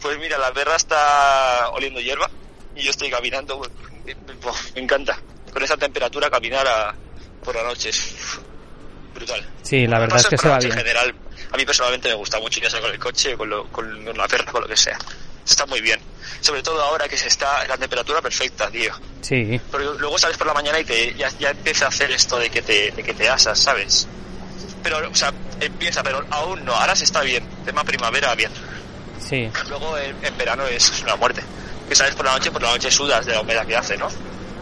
Pues 0.00 0.16
mira, 0.18 0.38
la 0.38 0.52
perra 0.52 0.76
está 0.76 1.70
oliendo 1.70 2.00
hierba 2.00 2.30
y 2.76 2.82
yo 2.84 2.90
estoy 2.90 3.10
caminando. 3.10 3.58
pues, 3.58 3.70
me- 4.04 4.14
me- 4.14 4.80
encanta. 4.80 5.18
Con 5.52 5.62
esa 5.62 5.76
temperatura 5.76 6.30
caminar 6.30 6.66
a- 6.68 6.94
por 7.44 7.54
la 7.56 7.64
noche 7.64 7.88
es 7.88 8.14
brutal. 9.12 9.44
Sí, 9.62 9.86
la 9.88 9.98
verdad 9.98 10.20
es 10.20 10.26
que 10.28 10.38
se 10.38 10.48
va 10.48 10.58
bien. 10.58 10.70
En 10.72 10.78
general, 10.78 11.14
a 11.52 11.56
mí 11.56 11.64
personalmente 11.66 12.08
me 12.08 12.14
gusta 12.14 12.38
mucho 12.38 12.60
ya 12.60 12.70
sea 12.70 12.80
con 12.80 12.90
el 12.92 12.98
coche, 12.98 13.36
con, 13.36 13.50
lo- 13.50 13.64
con 13.72 14.04
la 14.16 14.28
perra, 14.28 14.52
con 14.52 14.62
lo 14.62 14.68
que 14.68 14.76
sea. 14.76 14.96
Está 15.48 15.66
muy 15.66 15.80
bien. 15.80 15.98
Sobre 16.40 16.62
todo 16.62 16.80
ahora 16.82 17.08
que 17.08 17.16
se 17.16 17.28
está 17.28 17.66
la 17.66 17.76
temperatura 17.76 18.20
perfecta, 18.20 18.70
tío. 18.70 18.92
Sí, 19.22 19.58
Porque 19.70 19.86
luego 19.98 20.18
sales 20.18 20.36
por 20.36 20.46
la 20.46 20.54
mañana 20.54 20.78
y 20.78 20.84
te, 20.84 21.14
ya, 21.14 21.28
ya 21.38 21.50
empieza 21.50 21.86
a 21.86 21.88
hacer 21.88 22.10
esto 22.10 22.38
de 22.38 22.50
que 22.50 22.62
te, 22.62 22.90
de 22.92 23.02
que 23.02 23.14
te 23.14 23.28
asas, 23.28 23.58
¿sabes? 23.58 24.06
Pero, 24.82 24.98
o 25.10 25.14
sea, 25.14 25.32
empieza, 25.60 26.02
pero 26.02 26.24
aún 26.30 26.64
no. 26.64 26.74
Ahora 26.74 26.94
se 26.94 27.04
está 27.04 27.22
bien. 27.22 27.42
Tema 27.64 27.82
primavera, 27.82 28.34
bien. 28.34 28.50
sí. 29.20 29.50
Luego 29.68 29.96
en, 29.98 30.14
en 30.22 30.36
verano 30.36 30.64
es, 30.66 30.90
es 30.90 31.02
una 31.02 31.16
muerte. 31.16 31.42
Que 31.88 31.94
sales 31.94 32.14
por 32.14 32.26
la 32.26 32.32
noche, 32.32 32.50
por 32.50 32.62
la 32.62 32.70
noche 32.70 32.90
sudas 32.90 33.24
de 33.24 33.32
la 33.32 33.40
humedad 33.40 33.66
que 33.66 33.74
hace, 33.76 33.96
¿no? 33.96 34.08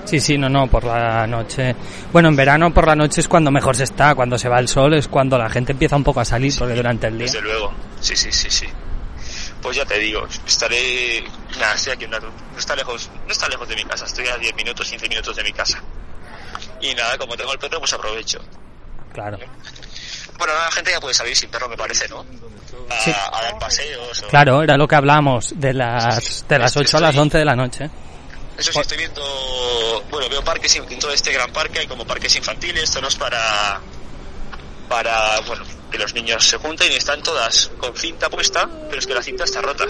Sí, 0.05 0.21
sí, 0.21 0.39
no, 0.39 0.49
no, 0.49 0.69
por 0.69 0.85
la 0.85 1.27
noche. 1.27 1.75
Bueno, 2.13 2.29
en 2.29 2.37
verano 2.37 2.73
por 2.73 2.87
la 2.87 2.95
noche 2.95 3.21
es 3.21 3.27
cuando 3.29 3.51
mejor 3.51 3.75
se 3.77 3.83
está, 3.83 4.15
cuando 4.15 4.39
se 4.39 4.49
va 4.49 4.61
el 4.61 4.69
sol 4.69 4.95
es 4.95 5.09
cuando 5.09 5.37
la 5.37 5.51
gente 5.51 5.73
empieza 5.73 5.97
un 5.97 6.05
poco 6.05 6.21
a 6.21 6.25
salir, 6.25 6.55
porque 6.57 6.75
durante 6.75 7.09
el 7.09 7.19
día. 7.19 7.27
Desde 7.27 7.43
luego. 7.43 7.75
Sí, 8.01 8.15
sí, 8.15 8.31
sí, 8.31 8.49
sí. 8.49 8.67
Pues 9.63 9.77
ya 9.77 9.85
te 9.85 9.99
digo, 9.99 10.27
estaré... 10.47 11.25
Nada, 11.59 11.75
estoy 11.75 11.93
aquí 11.95 12.05
un 12.05 12.13
rato. 12.13 12.31
No 12.53 12.59
está 12.59 12.77
lejos, 12.77 13.11
no 13.27 13.33
está 13.33 13.49
lejos 13.49 13.69
de 13.69 13.77
mi 13.77 13.85
casa. 13.85 14.05
Estoy 14.05 14.27
a 14.29 14.37
10 14.37 14.55
minutos, 14.55 14.89
15 14.89 15.09
minutos 15.09 15.35
de 15.37 15.43
mi 15.43 15.53
casa. 15.53 15.83
Y 16.81 16.95
nada, 16.95 17.17
como 17.19 17.37
tengo 17.37 17.53
el 17.53 17.59
perro, 17.59 17.79
pues 17.81 17.93
aprovecho. 17.93 18.39
Claro. 19.13 19.39
Bueno, 20.39 20.53
la 20.55 20.71
gente 20.71 20.91
ya 20.91 21.01
puede 21.01 21.15
salir 21.15 21.35
sin 21.35 21.51
perro, 21.51 21.69
me 21.69 21.77
parece, 21.77 22.09
¿no? 22.09 22.21
A, 22.91 23.01
Sí. 23.01 23.11
a 23.11 23.43
dar 23.43 23.59
paseos. 23.59 24.23
O... 24.23 24.29
Claro, 24.29 24.63
era 24.63 24.77
lo 24.77 24.87
que 24.87 24.95
hablamos 24.95 25.53
de 25.59 25.73
las 25.73 26.47
de 26.47 26.59
las 26.59 26.77
8 26.77 26.99
a 26.99 27.01
las 27.01 27.17
11 27.17 27.39
de 27.39 27.45
la 27.45 27.57
noche. 27.57 27.91
Eso 28.59 28.73
sí, 28.73 28.79
estoy 28.79 28.99
viendo, 28.99 30.05
bueno, 30.11 30.29
veo 30.29 30.43
parques, 30.45 30.77
en 30.77 30.99
todo 30.99 31.11
este 31.13 31.33
gran 31.33 31.53
parque 31.53 31.81
hay 31.81 31.87
como 31.87 32.07
parques 32.07 32.35
infantiles, 32.37 32.89
zonas 32.91 33.15
para, 33.17 33.81
para, 34.89 35.41
bueno, 35.41 35.65
que 35.91 35.99
los 35.99 36.15
niños 36.15 36.45
se 36.45 36.57
junten 36.59 36.91
y 36.93 36.97
están 36.97 37.23
todas 37.23 37.71
con 37.79 37.97
cinta 37.97 38.29
puesta, 38.31 38.69
pero 38.89 38.99
es 38.99 39.07
que 39.07 39.15
la 39.15 39.23
cinta 39.23 39.45
está 39.45 39.61
rota. 39.63 39.85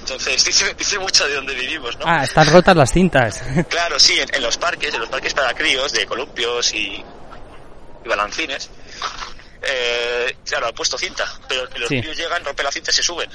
Entonces, 0.00 0.44
dice, 0.44 0.74
dice 0.74 0.98
mucho 0.98 1.26
de 1.26 1.34
dónde 1.34 1.54
vivimos, 1.54 1.96
¿no? 1.98 2.04
Ah, 2.06 2.24
están 2.24 2.50
rotas 2.50 2.76
las 2.76 2.92
cintas. 2.92 3.42
Claro, 3.68 3.98
sí, 3.98 4.18
en, 4.18 4.34
en 4.34 4.42
los 4.42 4.56
parques, 4.58 4.92
en 4.94 5.00
los 5.00 5.08
parques 5.08 5.34
para 5.34 5.54
críos, 5.54 5.92
de 5.92 6.06
columpios 6.06 6.72
y, 6.74 7.02
y 8.04 8.08
balancines, 8.08 8.68
eh, 9.62 10.36
claro, 10.44 10.66
han 10.68 10.74
puesto 10.74 10.98
cinta, 10.98 11.24
pero 11.48 11.66
los 11.76 11.88
Sí. 11.88 12.00
críos 12.00 12.16
llegan, 12.16 12.44
rompen 12.44 12.64
la 12.64 12.72
cinta 12.72 12.90
y 12.90 12.94
se 12.94 13.02
suben. 13.02 13.30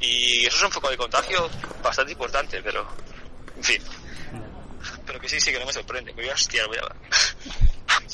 Y 0.00 0.46
eso 0.46 0.56
es 0.58 0.62
un 0.62 0.70
foco 0.70 0.90
de 0.90 0.96
contagio 0.96 1.48
bastante 1.82 2.12
importante, 2.12 2.62
pero, 2.62 2.86
en 3.56 3.64
fin. 3.64 3.82
Pero 5.06 5.18
que 5.20 5.28
sí, 5.28 5.40
sí, 5.40 5.50
que 5.50 5.58
no 5.58 5.66
me 5.66 5.72
sorprende. 5.72 6.12
Me 6.12 6.22
voy 6.22 6.30
a 6.30 6.34
hostiar, 6.34 6.66
voy 6.66 6.76
a... 6.78 6.82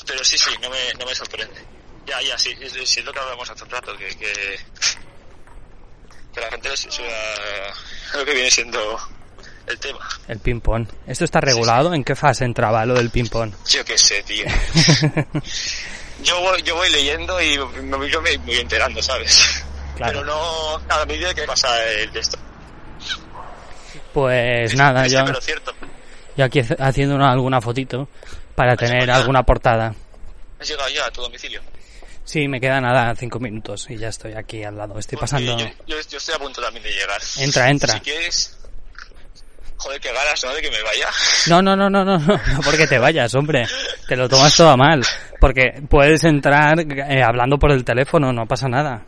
Pero 0.07 0.23
sí, 0.23 0.37
sí, 0.37 0.49
no 0.61 0.69
me, 0.69 0.93
no 0.97 1.05
me 1.05 1.13
sorprende. 1.13 1.53
Ya, 2.05 2.21
ya, 2.21 2.37
sí, 2.37 2.55
es, 2.61 3.03
lo 3.05 3.13
que 3.13 3.19
hablamos 3.19 3.49
hace 3.49 3.63
un 3.63 3.69
rato, 3.69 3.95
que, 3.97 4.07
que, 4.15 4.59
que 6.33 6.41
la 6.41 6.49
gente 6.49 6.75
se 6.75 6.91
suda 6.91 7.07
lo 8.15 8.25
que 8.25 8.33
viene 8.33 8.51
siendo 8.51 8.99
el 9.67 9.79
tema. 9.79 9.99
El 10.27 10.39
ping-pong. 10.39 10.87
¿Esto 11.07 11.23
está 11.23 11.39
regulado? 11.39 11.93
¿En 11.93 12.03
qué 12.03 12.15
fase 12.15 12.43
entraba 12.43 12.85
lo 12.85 12.95
del 12.95 13.09
ping-pong? 13.09 13.53
Yo 13.69 13.85
qué 13.85 13.97
sé, 13.97 14.21
tío. 14.23 14.45
Yo 16.23 16.39
voy, 16.39 16.61
yo 16.61 16.75
voy 16.75 16.89
leyendo 16.89 17.41
y 17.41 17.57
me, 17.81 18.09
yo 18.09 18.21
me 18.21 18.37
voy 18.37 18.57
enterando, 18.57 19.01
¿sabes? 19.01 19.61
Claro. 19.97 20.21
Pero 20.21 20.25
no 20.25 20.75
a 20.87 21.05
medida 21.05 21.33
que 21.33 21.43
pasa 21.43 21.67
el 21.85 22.15
esto. 22.15 22.37
Pues 24.13 24.73
nada, 24.75 25.05
yo, 25.07 25.25
pero 25.25 25.41
cierto. 25.41 25.73
yo 26.37 26.45
aquí 26.45 26.61
haciendo 26.79 27.15
una- 27.15 27.31
alguna 27.31 27.59
fotito 27.59 28.07
para 28.55 28.77
tener 28.77 29.09
alguna 29.11 29.43
portada. 29.43 29.93
Has 30.59 30.67
llegado 30.69 30.87
ya 30.89 31.07
a 31.07 31.11
tu 31.11 31.21
domicilio. 31.21 31.61
Sí, 32.25 32.47
me 32.47 32.59
queda 32.61 32.79
nada, 32.79 33.13
cinco 33.15 33.39
minutos 33.39 33.87
y 33.89 33.97
ya 33.97 34.07
estoy 34.07 34.33
aquí 34.33 34.63
al 34.63 34.77
lado. 34.77 34.97
Estoy 34.97 35.17
pasando... 35.17 35.57
Yo, 35.57 35.65
yo- 35.85 35.97
yo 36.09 36.17
estoy 36.17 36.35
a 36.35 36.39
punto 36.39 36.61
también 36.61 36.83
de 36.83 36.91
llegar. 36.91 37.21
Entra, 37.37 37.69
entra. 37.69 37.93
Si 37.95 37.99
quieres... 37.99 38.57
Joder, 39.77 39.99
qué 39.99 40.13
ganas, 40.13 40.41
¿no? 40.45 40.53
De 40.53 40.61
que 40.61 40.71
me 40.71 40.81
vaya. 40.81 41.09
No, 41.47 41.61
no, 41.61 41.75
no, 41.75 41.89
no, 41.89 42.05
no, 42.05 42.17
no, 42.17 42.37
no 42.37 42.61
porque 42.63 42.87
te 42.87 42.97
vayas, 42.99 43.35
hombre. 43.35 43.67
Te 44.07 44.15
lo 44.15 44.29
tomas 44.29 44.55
todo 44.55 44.69
a 44.69 44.77
mal. 44.77 45.03
Porque 45.41 45.83
puedes 45.89 46.23
entrar 46.23 46.79
eh, 46.79 47.21
hablando 47.21 47.59
por 47.59 47.71
el 47.71 47.83
teléfono, 47.83 48.31
no 48.31 48.45
pasa 48.47 48.69
nada. 48.69 49.03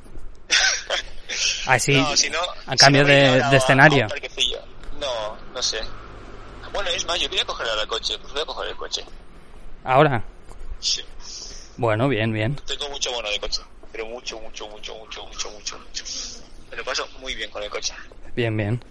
Así, 1.67 1.93
no, 1.93 2.15
si 2.17 2.29
no, 2.29 2.39
a 2.67 2.71
si 2.73 2.77
cambio 2.77 3.03
no 3.03 3.07
voy 3.07 3.15
de, 3.15 3.27
ahora 3.29 3.49
de 3.49 3.55
a- 3.55 3.57
escenario. 3.59 4.05
a. 4.05 4.99
No, 4.99 5.37
no 5.53 5.61
sé. 5.63 5.79
Bueno, 6.73 6.89
es 6.89 7.05
más, 7.05 7.19
yo 7.21 7.29
quería 7.29 7.45
coger 7.45 7.67
ahora 7.69 7.81
el 7.83 7.87
coche. 7.87 8.17
Pues 8.19 8.33
voy 8.33 8.41
a 8.41 8.45
coger 8.45 8.67
el 8.69 8.75
coche. 8.75 9.05
¿Ahora? 9.85 10.23
Sí. 10.81 11.01
Bueno, 11.77 12.07
bien, 12.07 12.31
bien. 12.31 12.55
Tengo 12.67 12.89
mucho 12.89 13.11
bono 13.11 13.29
de 13.29 13.39
coche. 13.39 13.61
Pero 13.91 14.05
mucho, 14.07 14.39
mucho, 14.39 14.67
mucho, 14.67 14.95
mucho, 14.95 15.25
mucho, 15.25 15.51
mucho, 15.51 15.77
mucho. 15.79 16.03
Me 16.71 16.77
lo 16.77 16.83
paso 16.83 17.07
muy 17.19 17.35
bien 17.35 17.49
con 17.51 17.63
el 17.63 17.69
coche. 17.69 17.93
Bien, 18.35 18.55
bien. 18.55 18.83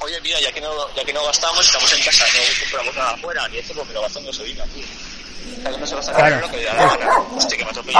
Oye, 0.00 0.18
mira, 0.22 0.40
ya 0.40 0.50
que 0.52 0.60
no, 0.60 0.94
ya 0.94 1.04
que 1.04 1.12
no 1.12 1.24
gastamos, 1.24 1.60
estamos 1.66 1.92
en 1.92 2.02
casa, 2.04 2.24
no 2.24 2.60
compramos 2.64 2.96
nada 2.96 3.10
afuera, 3.12 3.48
ni 3.48 3.58
esto 3.58 3.74
porque 3.74 3.92
lo 3.92 4.00
gastamos 4.02 4.28
en 4.28 4.32
gasolina, 4.32 4.64
tío. 4.74 4.84
Cada 5.62 5.76
uno 5.76 5.86
se 5.86 5.94
va 5.94 6.00
a 6.00 6.04
sacar 6.04 6.20
Claro. 6.28 6.40
lo 6.46 6.50
que 6.50 6.56
le 6.58 6.64
da 6.64 6.74
la 6.74 6.96
gana. 6.96 7.18
Hostia, 7.36 7.58
que 7.58 7.64
me 7.64 7.70
atropellé. 7.70 7.98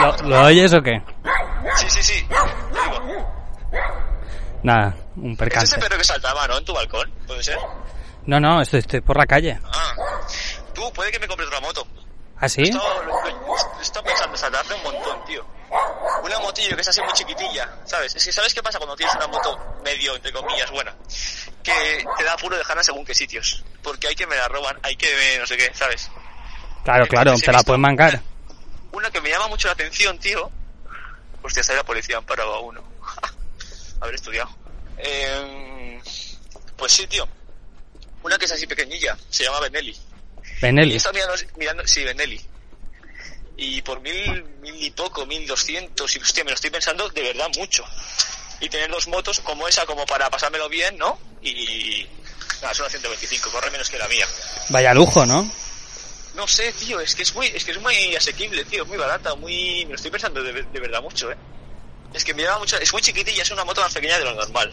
¿Lo, 0.00 0.28
lo 0.28 0.42
oyes 0.46 0.72
o 0.74 0.82
qué? 0.82 1.02
Sí, 1.76 1.86
sí, 1.88 2.02
sí. 2.02 2.26
Te 2.28 2.34
digo. 2.90 3.26
Nada, 4.62 4.94
un 5.16 5.24
Es 5.24 5.32
ese 5.32 5.36
percance. 5.36 5.78
perro 5.78 5.98
que 5.98 6.04
saltaba, 6.04 6.46
¿no? 6.46 6.58
En 6.58 6.64
tu 6.64 6.72
balcón, 6.72 7.10
¿puede 7.26 7.42
ser? 7.42 7.58
No, 8.26 8.38
no, 8.38 8.60
estoy, 8.62 8.80
estoy 8.80 9.00
por 9.00 9.16
la 9.16 9.26
calle. 9.26 9.58
Ah. 9.64 9.94
Tú, 10.74 10.92
puede 10.92 11.10
que 11.10 11.18
me 11.18 11.26
compres 11.26 11.48
otra 11.48 11.60
moto. 11.60 11.86
¿Ah, 12.38 12.48
sí? 12.48 12.62
Estaba 12.62 14.04
pensando 14.04 14.36
saltarle 14.36 14.74
un 14.74 14.82
montón, 14.82 15.24
tío. 15.24 15.44
Una 16.24 16.38
motillo 16.40 16.76
que 16.76 16.82
es 16.82 16.88
así 16.88 17.00
muy 17.02 17.12
chiquitilla, 17.12 17.68
¿sabes? 17.84 18.14
Es 18.14 18.24
que 18.24 18.32
¿sabes 18.32 18.52
qué 18.54 18.62
pasa 18.62 18.78
cuando 18.78 18.94
tienes 18.94 19.14
una 19.16 19.26
moto 19.26 19.58
medio, 19.84 20.14
entre 20.14 20.32
comillas, 20.32 20.70
buena? 20.70 20.94
Que 21.62 22.04
te 22.18 22.24
da 22.24 22.34
apuro 22.34 22.56
dejarla 22.56 22.82
según 22.82 23.04
qué 23.04 23.14
sitios. 23.14 23.64
Porque 23.82 24.08
hay 24.08 24.14
que 24.14 24.26
me 24.26 24.36
la 24.36 24.48
roban, 24.48 24.78
hay 24.82 24.96
que 24.96 25.06
me 25.14 25.38
no 25.38 25.46
sé 25.46 25.56
qué, 25.56 25.72
¿sabes? 25.74 26.10
Claro, 26.84 27.06
claro, 27.06 27.30
Entonces 27.30 27.46
te 27.46 27.52
la 27.52 27.62
pueden 27.62 27.80
mancar. 27.80 28.20
Una 28.92 29.10
que 29.10 29.20
me 29.20 29.30
llama 29.30 29.48
mucho 29.48 29.68
la 29.68 29.72
atención, 29.74 30.18
tío. 30.18 30.50
Hostia, 31.42 31.62
sale 31.62 31.78
la 31.78 31.84
policía, 31.84 32.18
han 32.18 32.24
parado 32.24 32.54
a 32.54 32.60
uno. 32.60 32.82
Haber 34.02 34.16
estudiado. 34.16 34.50
Eh, 34.98 36.00
pues 36.76 36.92
sí, 36.92 37.06
tío. 37.06 37.26
Una 38.24 38.36
que 38.36 38.46
es 38.46 38.52
así 38.52 38.66
pequeñilla, 38.66 39.16
se 39.30 39.44
llama 39.44 39.60
Benelli. 39.60 39.92
Y 39.92 40.60
Benelli. 40.60 40.96
está 40.96 41.12
mirando, 41.12 41.34
mirando, 41.56 41.86
sí, 41.86 42.02
Benelli. 42.02 42.40
Y 43.56 43.80
por 43.82 44.00
mil, 44.00 44.44
mil 44.60 44.74
y 44.82 44.90
poco, 44.90 45.24
mil 45.24 45.46
doscientos, 45.46 46.16
y 46.16 46.18
hostia, 46.18 46.42
me 46.42 46.50
lo 46.50 46.56
estoy 46.56 46.70
pensando 46.70 47.08
de 47.10 47.22
verdad 47.22 47.48
mucho. 47.56 47.84
Y 48.60 48.68
tener 48.68 48.90
dos 48.90 49.06
motos 49.06 49.38
como 49.38 49.68
esa, 49.68 49.86
como 49.86 50.04
para 50.04 50.28
pasármelo 50.30 50.68
bien, 50.68 50.98
¿no? 50.98 51.18
Y. 51.40 52.04
Nada, 52.60 52.72
es 52.72 52.80
una 52.80 52.88
125, 52.88 53.50
corre 53.50 53.70
menos 53.70 53.88
que 53.88 53.98
la 53.98 54.08
mía. 54.08 54.26
Vaya 54.68 54.94
lujo, 54.94 55.24
¿no? 55.26 55.48
No 56.34 56.48
sé, 56.48 56.72
tío, 56.72 57.00
es 57.00 57.14
que 57.14 57.22
es 57.22 57.34
muy, 57.34 57.46
es 57.48 57.64
que 57.64 57.72
es 57.72 57.80
muy 57.80 58.16
asequible, 58.16 58.64
tío, 58.64 58.84
muy 58.86 58.96
barata, 58.96 59.36
muy. 59.36 59.84
Me 59.84 59.90
lo 59.90 59.96
estoy 59.96 60.10
pensando 60.10 60.42
de, 60.42 60.52
de 60.52 60.80
verdad 60.80 61.02
mucho, 61.02 61.30
eh. 61.30 61.36
Es 62.14 62.24
que 62.24 62.34
me 62.34 62.42
llama 62.42 62.58
mucho, 62.60 62.76
es 62.78 62.92
muy 62.92 63.00
chiquitilla, 63.02 63.42
es 63.42 63.50
una 63.50 63.64
moto 63.64 63.80
más 63.80 63.92
pequeña 63.92 64.18
de 64.18 64.24
lo 64.24 64.34
normal. 64.34 64.70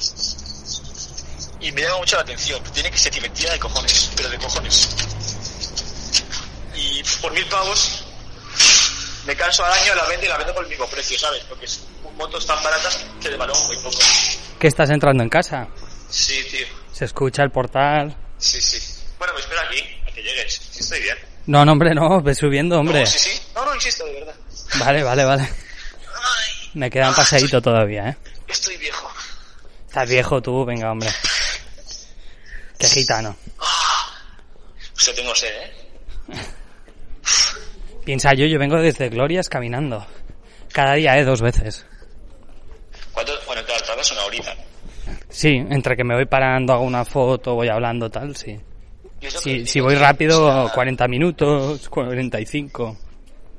Y 1.62 1.72
me 1.72 1.82
llama 1.82 1.98
mucho 1.98 2.16
la 2.16 2.22
atención, 2.22 2.62
tiene 2.74 2.90
que 2.92 2.98
ser 2.98 3.14
divertida 3.14 3.52
de 3.52 3.60
cojones, 3.60 4.12
pero 4.16 4.30
de 4.30 4.38
cojones. 4.38 4.90
Y 6.76 7.04
por 7.22 7.32
mil 7.34 7.46
pavos 7.48 8.04
me 9.26 9.36
canso 9.36 9.64
al 9.66 9.74
año, 9.74 9.96
la 9.96 10.06
vendo 10.06 10.26
y 10.26 10.30
la 10.30 10.38
vendo 10.38 10.54
por 10.54 10.64
el 10.64 10.70
mismo 10.70 10.88
precio, 10.88 11.18
¿sabes? 11.20 11.44
Porque 11.48 11.68
son 11.68 11.84
motos 12.18 12.46
tan 12.46 12.62
baratas 12.64 13.06
que 13.22 13.30
le 13.30 13.38
valoran 13.38 13.66
muy 13.68 13.78
poco. 13.78 14.00
¿Que 14.58 14.68
estás 14.68 14.90
entrando 14.90 15.24
en 15.24 15.30
casa? 15.30 15.68
Sí, 16.10 16.44
tío, 16.50 16.66
Se 16.92 17.06
escucha 17.06 17.44
el 17.44 17.52
portal. 17.52 18.16
sí, 18.38 18.62
sí. 18.62 18.80
Bueno, 19.18 19.34
me 19.34 19.42
espera 19.42 19.62
aquí, 19.64 19.84
a 20.08 20.12
que 20.14 20.24
llegues, 20.24 20.62
sí 20.72 20.80
estoy 20.80 21.02
bien. 21.02 21.18
No, 21.48 21.66
no, 21.66 21.74
hombre, 21.74 21.94
no, 21.94 22.22
ve 22.22 22.34
subiendo, 22.34 22.80
hombre. 22.80 23.02
No, 23.02 23.06
sí, 23.06 23.20
sí. 23.20 23.42
No, 23.54 23.66
no, 23.66 23.76
insisto, 23.76 24.06
de 24.06 24.14
verdad. 24.14 24.36
Vale, 24.76 25.04
vale, 25.04 25.26
vale. 25.26 25.44
Ay, 25.44 26.59
Me 26.74 26.90
queda 26.90 27.10
un 27.10 27.16
paseíto 27.16 27.62
todavía, 27.62 28.10
¿eh? 28.10 28.18
estoy 28.48 28.78
viejo. 28.78 29.10
Estás 29.88 30.10
viejo 30.10 30.42
tú, 30.42 30.66
venga, 30.66 30.92
hombre. 30.92 31.10
Qué 32.78 32.88
gitano. 32.88 33.36
O 33.58 35.00
sea, 35.00 35.14
tengo 35.14 35.34
sed, 35.34 35.50
¿eh? 35.50 35.72
Piensa 38.06 38.34
yo, 38.34 38.46
yo 38.46 38.60
vengo 38.60 38.78
desde 38.78 39.10
Glorias 39.10 39.50
caminando. 39.50 40.06
Cada 40.72 40.94
día, 40.94 41.18
¿eh? 41.18 41.24
Dos 41.24 41.42
veces. 41.42 41.86
¿Cuánto? 43.14 43.34
Bueno, 43.48 43.64
claro, 43.66 43.84
tardas 43.86 44.12
una 44.12 44.26
horita. 44.26 44.56
Sí, 45.30 45.56
entre 45.70 45.96
que 45.96 46.04
me 46.04 46.16
voy 46.16 46.26
parando, 46.26 46.74
hago 46.74 46.84
una 46.84 47.06
foto, 47.06 47.56
voy 47.56 47.68
hablando, 47.68 48.10
tal, 48.10 48.36
sí. 48.36 48.60
Si, 49.22 49.66
si 49.66 49.80
voy 49.80 49.96
rápido, 49.96 50.46
o 50.46 50.66
sea, 50.68 50.74
40 50.74 51.08
minutos, 51.08 51.90
45. 51.90 52.98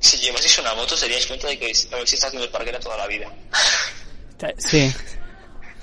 Si 0.00 0.16
llevaseis 0.18 0.58
una 0.58 0.74
moto, 0.74 0.96
seríais 0.96 1.26
cuenta 1.26 1.46
de 1.48 1.58
que 1.58 1.64
habéis 1.66 1.84
estado 1.84 2.02
haciendo 2.02 2.44
el 2.44 2.50
parquera 2.50 2.80
toda 2.80 2.96
la 2.96 3.06
vida. 3.06 3.28
Sí. 4.58 4.78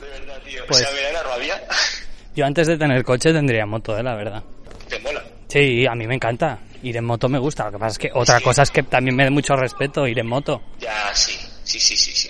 De 0.02 0.08
verdad, 0.10 0.42
tío. 0.44 0.64
Pues- 0.68 0.82
O 0.82 0.84
sea, 0.86 0.92
me 0.96 1.02
da 1.04 1.12
la 1.14 1.24
rabia. 1.24 1.62
Yo 2.36 2.46
antes 2.46 2.68
de 2.68 2.78
tener 2.78 3.04
coche 3.04 3.34
tendría 3.34 3.66
moto, 3.66 3.98
¿eh? 3.98 4.04
La 4.04 4.16
verdad. 4.16 4.44
Te 4.88 5.00
mola. 5.00 5.24
Sí, 5.48 5.86
a 5.88 5.96
mí 5.96 6.06
me 6.08 6.16
encanta. 6.16 6.60
Ir 6.84 6.96
en 6.98 7.06
moto 7.06 7.28
me 7.28 7.40
gusta. 7.40 7.66
Lo 7.66 7.72
que 7.72 7.78
pasa 7.80 7.92
es 7.94 7.98
que 7.98 8.12
otra 8.14 8.38
Sí. 8.38 8.44
cosa 8.44 8.62
es 8.64 8.70
que 8.72 8.84
también 8.84 9.16
me 9.16 9.24
dé 9.24 9.30
mucho 9.32 9.56
respeto 9.56 10.08
ir 10.08 10.20
en 10.20 10.28
moto. 10.28 10.62
Ya, 10.80 11.10
sí. 11.16 11.36
Sí, 11.64 11.80
sí, 11.80 11.98
sí, 11.98 12.12
sí. 12.12 12.30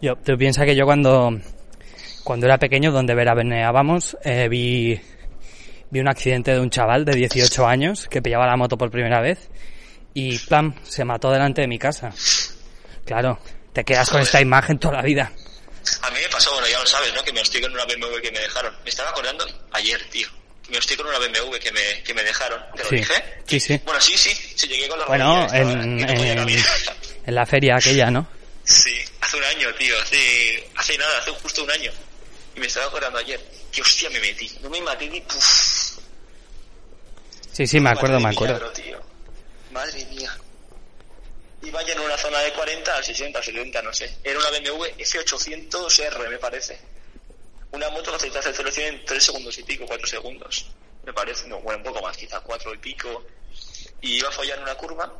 Yo, 0.00 0.14
tú 0.16 0.36
piensas 0.38 0.64
que 0.64 0.76
yo 0.76 0.84
cuando, 0.86 1.32
cuando 2.24 2.46
era 2.46 2.56
pequeño, 2.58 2.92
donde 2.92 3.14
veraneábamos, 3.14 4.16
eh, 4.24 4.48
vi, 4.48 4.98
vi 5.90 6.00
un 6.00 6.08
accidente 6.08 6.52
de 6.52 6.60
un 6.60 6.70
chaval 6.70 7.04
de 7.04 7.14
18 7.16 7.66
años 7.66 8.06
que 8.08 8.22
pillaba 8.22 8.46
la 8.46 8.56
moto 8.56 8.78
por 8.78 8.90
primera 8.90 9.20
vez 9.20 9.50
y 10.14 10.38
¡pam! 10.38 10.74
se 10.84 11.04
mató 11.04 11.30
delante 11.30 11.60
de 11.62 11.66
mi 11.68 11.78
casa. 11.78 12.12
Claro, 13.04 13.40
te 13.72 13.84
quedas 13.84 14.08
con 14.10 14.20
esta 14.20 14.40
imagen 14.40 14.78
toda 14.78 14.94
la 14.96 15.02
vida. 15.02 15.32
A 16.02 16.10
mí 16.10 16.18
me 16.20 16.28
pasó, 16.28 16.52
bueno, 16.52 16.68
ya 16.68 16.78
lo 16.78 16.86
sabes, 16.86 17.12
¿no? 17.14 17.22
Que 17.24 17.32
me 17.32 17.40
hosté 17.40 17.60
con 17.60 17.72
una 17.72 17.84
BMW 17.84 18.20
que 18.22 18.30
me 18.30 18.38
dejaron. 18.40 18.74
Me 18.84 18.90
estaba 18.90 19.10
acordando 19.10 19.46
ayer, 19.72 20.00
tío. 20.10 20.28
Me 20.68 20.78
hosté 20.78 20.96
con 20.96 21.06
una 21.06 21.18
BMW 21.18 21.56
que 21.58 21.72
me, 21.72 22.02
que 22.04 22.14
me 22.14 22.22
dejaron. 22.22 22.62
¿Te 22.76 22.82
lo 22.84 22.88
Sí. 22.90 22.96
dije? 22.96 23.14
Sí, 23.46 23.58
sí. 23.60 23.80
Bueno, 23.84 24.00
sí, 24.00 24.16
sí. 24.16 24.30
Sí, 24.54 24.68
llegué 24.68 24.88
con 24.88 24.98
la 25.00 25.06
Bueno, 25.06 25.48
en, 25.52 26.00
en, 26.08 26.48
en 27.26 27.34
la 27.34 27.46
feria 27.46 27.76
aquella, 27.76 28.10
¿no? 28.10 28.28
Sí, 28.62 28.94
hace 29.20 29.36
un 29.36 29.44
año, 29.44 29.74
tío, 29.74 29.94
hace, 30.00 30.68
hace 30.76 30.96
nada, 30.98 31.18
hace 31.18 31.30
justo 31.32 31.64
un 31.64 31.70
año. 31.72 31.90
Y 32.54 32.60
me 32.60 32.66
estaba 32.66 32.86
acordando 32.86 33.18
ayer, 33.18 33.40
que 33.72 33.80
hostia 33.82 34.10
me 34.10 34.20
metí. 34.20 34.48
No 34.62 34.70
me 34.70 34.80
maté 34.82 35.08
ni 35.08 35.20
puf. 35.22 35.98
Sí, 37.52 37.66
sí, 37.66 37.80
me 37.80 37.90
acuerdo, 37.90 38.20
me 38.20 38.28
acuerdo. 38.28 38.70
tío. 38.70 38.89
Madre 39.70 40.04
mía. 40.06 40.36
Iba 41.62 41.82
ya 41.82 41.92
en 41.92 42.00
una 42.00 42.16
zona 42.16 42.38
de 42.40 42.52
40 42.52 42.96
al 42.96 43.04
60, 43.04 43.38
al 43.38 43.44
70, 43.44 43.82
no 43.82 43.92
sé. 43.92 44.16
Era 44.24 44.38
una 44.38 44.50
BMW 44.50 44.84
F800R, 44.98 46.28
me 46.28 46.38
parece. 46.38 46.78
Una 47.72 47.88
moto 47.90 48.16
que 48.16 48.38
hace 48.38 48.52
0 48.52 48.70
en 48.76 49.04
3 49.04 49.22
segundos 49.22 49.58
y 49.58 49.62
pico, 49.62 49.86
4 49.86 50.06
segundos. 50.06 50.66
Me 51.04 51.12
parece, 51.12 51.46
no, 51.48 51.60
bueno, 51.60 51.78
un 51.78 51.84
poco 51.84 52.02
más, 52.02 52.16
quizá 52.16 52.40
4 52.40 52.74
y 52.74 52.78
pico. 52.78 53.24
Y 54.00 54.16
iba 54.16 54.28
a 54.28 54.32
follar 54.32 54.58
en 54.58 54.64
una 54.64 54.74
curva. 54.74 55.12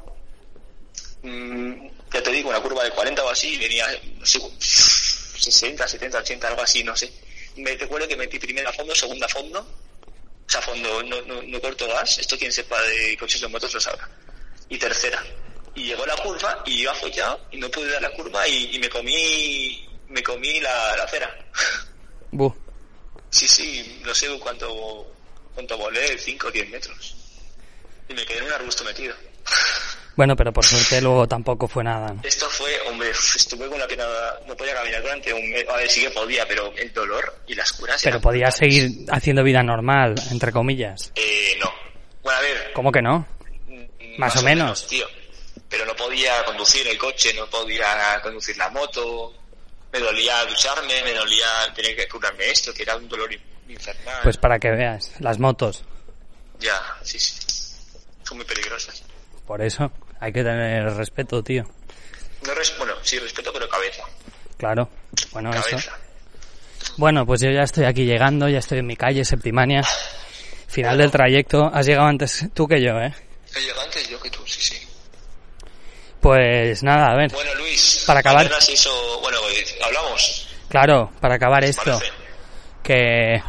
Mm, 1.23 1.89
ya 2.13 2.23
te 2.23 2.31
digo, 2.31 2.49
una 2.49 2.61
curva 2.61 2.83
de 2.85 2.91
40 2.91 3.23
o 3.23 3.29
así, 3.29 3.55
y 3.55 3.59
venía, 3.59 3.87
no 4.19 4.27
sé, 4.27 4.41
60, 4.59 5.87
70, 5.87 6.19
80, 6.19 6.49
algo 6.49 6.63
así, 6.63 6.83
no 6.83 6.97
sé. 6.97 7.13
Me 7.57 7.77
recuerdo 7.77 8.09
que 8.09 8.17
metí 8.17 8.39
primera 8.39 8.71
a 8.71 8.73
fondo, 8.73 8.95
segunda 8.95 9.27
a 9.27 9.29
fondo, 9.29 9.61
o 9.61 10.51
sea, 10.51 10.61
a 10.61 10.63
fondo, 10.63 11.03
no, 11.03 11.23
no, 11.23 11.43
no 11.43 11.61
corto 11.61 11.87
gas, 11.87 12.19
esto 12.19 12.39
quien 12.39 12.51
sepa 12.51 12.81
de 12.83 13.17
coches 13.19 13.41
de 13.41 13.49
motos 13.49 13.75
lo 13.75 13.81
sabrá. 13.81 14.09
Y 14.71 14.79
tercera. 14.79 15.23
Y 15.75 15.85
llegó 15.85 16.07
la 16.07 16.17
curva 16.17 16.63
y 16.65 16.81
iba 16.81 16.95
follado 16.95 17.41
y 17.51 17.59
no 17.59 17.71
pude 17.71 17.93
dar 17.93 18.03
la 18.03 18.11
curva 18.13 18.49
y, 18.49 18.75
y 18.75 18.79
me 18.79 18.89
comí, 18.89 19.89
me 20.09 20.23
comí 20.23 20.61
la, 20.61 20.97
la 20.97 21.05
acera. 21.05 21.31
Buh. 22.33 22.55
Sí, 23.31 23.47
sí, 23.47 24.01
no 24.05 24.15
sé 24.15 24.27
cuánto, 24.41 25.15
cuánto 25.55 25.77
volé, 25.79 26.19
5 26.19 26.49
o 26.49 26.51
10 26.51 26.71
metros. 26.71 27.17
Y 28.09 28.15
me 28.15 28.25
quedé 28.25 28.39
en 28.39 28.45
un 28.47 28.53
arbusto 28.53 28.85
metido. 28.85 29.15
Bueno, 30.17 30.37
pero 30.37 30.53
por 30.53 30.67
suerte 30.67 31.01
luego 31.01 31.27
tampoco 31.27 31.67
fue 31.67 31.83
nada. 31.83 32.13
¿no? 32.13 32.21
Esto 32.23 32.47
fue, 32.51 32.69
hombre, 32.91 33.09
estuve 33.09 33.69
con 33.69 33.79
la 33.79 33.87
pierna, 33.87 34.05
no 34.47 34.55
podía 34.55 34.75
caminar 34.75 35.01
durante 35.01 35.33
un 35.33 35.49
mes, 35.49 35.67
a 35.67 35.77
ver, 35.77 35.89
sí 35.89 36.03
que 36.03 36.11
podía, 36.11 36.47
pero 36.47 36.71
el 36.77 36.93
dolor 36.93 37.43
y 37.47 37.55
las 37.55 37.73
curas... 37.73 38.03
Pero 38.03 38.21
brutales. 38.21 38.55
seguir 38.55 39.07
haciendo 39.11 39.43
vida 39.43 39.63
normal, 39.63 40.15
entre 40.31 40.53
comillas. 40.53 41.11
Eh, 41.15 41.57
no. 41.59 41.73
Bueno, 42.23 42.39
a 42.39 42.43
ver, 42.43 42.73
¿Cómo 42.75 42.93
que 42.93 43.01
no? 43.01 43.27
Más 44.21 44.37
o 44.37 44.43
menos. 44.43 44.87
tío. 44.87 45.07
Pero 45.69 45.85
no 45.87 45.95
podía 45.95 46.45
conducir 46.45 46.87
el 46.89 46.99
coche, 46.99 47.33
no 47.35 47.47
podía 47.49 48.21
conducir 48.23 48.57
la 48.57 48.69
moto, 48.71 49.33
me 49.93 49.99
dolía 50.01 50.45
ducharme, 50.47 51.03
me 51.05 51.13
dolía 51.15 51.47
tener 51.75 51.95
que 51.97 52.09
curarme 52.09 52.51
esto, 52.51 52.73
que 52.75 52.83
era 52.83 52.97
un 52.97 53.09
dolor 53.09 53.33
in- 53.33 53.41
infernal. 53.69 54.21
Pues 54.23 54.37
para 54.37 54.59
que 54.59 54.71
veas, 54.71 55.13
las 55.21 55.39
motos. 55.39 55.85
Ya, 56.59 56.81
sí, 57.03 57.19
sí. 57.21 57.35
Son 58.25 58.37
muy 58.37 58.47
peligrosas. 58.47 59.03
Por 59.47 59.63
eso 59.63 59.91
hay 60.21 60.33
que 60.33 60.43
tener 60.43 60.85
respeto, 60.95 61.43
tío. 61.43 61.65
No 62.47 62.55
res- 62.55 62.75
bueno, 62.79 62.95
sí, 63.03 63.19
respeto, 63.19 63.53
pero 63.53 63.69
cabeza. 63.69 64.03
Claro. 64.57 64.89
Bueno, 65.33 65.51
eso. 65.53 65.77
Bueno, 66.97 67.25
pues 67.25 67.41
yo 67.41 67.51
ya 67.51 67.63
estoy 67.63 67.85
aquí 67.85 68.05
llegando, 68.05 68.49
ya 68.49 68.59
estoy 68.59 68.79
en 68.79 68.87
mi 68.87 68.97
calle, 68.97 69.25
Septimania. 69.25 69.83
Final 70.69 70.99
del 70.99 71.11
trayecto. 71.11 71.71
Has 71.73 71.87
llegado 71.87 72.09
antes 72.09 72.47
tú 72.55 72.67
que 72.69 72.81
yo, 72.83 72.99
¿eh? 73.01 73.13
Antes 73.83 74.09
yo 74.09 74.21
que 74.21 74.31
tú, 74.31 74.47
sí, 74.47 74.61
sí. 74.61 74.87
Pues 76.21 76.83
nada, 76.83 77.13
a 77.13 77.17
ver. 77.17 77.31
Bueno, 77.33 77.55
Luis, 77.55 78.05
Para 78.07 78.21
acabar. 78.21 78.51
se 78.63 78.73
hizo... 78.73 79.21
Bueno, 79.21 79.39
pues, 79.43 79.75
hablamos. 79.83 80.49
Claro, 80.69 81.11
para 81.21 81.35
acabar 81.37 81.65
esto, 81.65 81.83
Parece. 81.99 82.13
que 82.83 83.43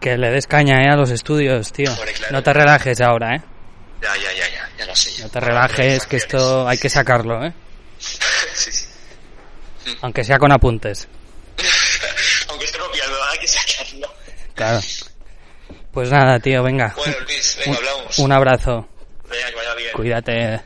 que 0.00 0.18
le 0.18 0.30
des 0.30 0.48
caña 0.48 0.82
eh, 0.82 0.88
a 0.90 0.96
los 0.96 1.10
estudios, 1.10 1.72
tío. 1.72 1.94
Claro. 1.94 2.32
No 2.32 2.42
te 2.42 2.52
relajes 2.52 3.00
ahora, 3.00 3.36
¿eh? 3.36 3.42
Ya, 4.02 4.16
ya, 4.16 4.32
ya, 4.32 4.48
ya, 4.48 4.70
ya 4.76 4.86
lo 4.86 4.96
sé. 4.96 5.22
No 5.22 5.28
te 5.28 5.38
relajes, 5.38 6.06
que 6.06 6.16
esto 6.16 6.66
hay 6.68 6.76
que 6.76 6.88
sacarlo, 6.90 7.44
¿eh? 7.44 7.52
sí, 8.54 8.72
sí. 8.72 8.86
Aunque 10.02 10.24
sea 10.24 10.38
con 10.38 10.50
apuntes. 10.50 11.06
Aunque 12.48 12.64
esté 12.64 12.78
copiando, 12.78 13.16
hay 13.30 13.38
que 13.38 13.46
sacarlo. 13.46 14.12
Claro. 14.54 14.80
Pues 15.92 16.10
nada, 16.10 16.40
tío, 16.40 16.62
venga. 16.64 16.92
Bueno, 16.96 17.14
Luis, 17.20 17.56
venga, 17.64 17.78
hablamos. 17.78 18.01
Un 18.18 18.32
abrazo. 18.32 18.86
Venga, 19.28 19.48
que 19.50 19.56
vaya 19.56 19.74
bien. 19.74 19.90
Cuídate. 19.94 20.60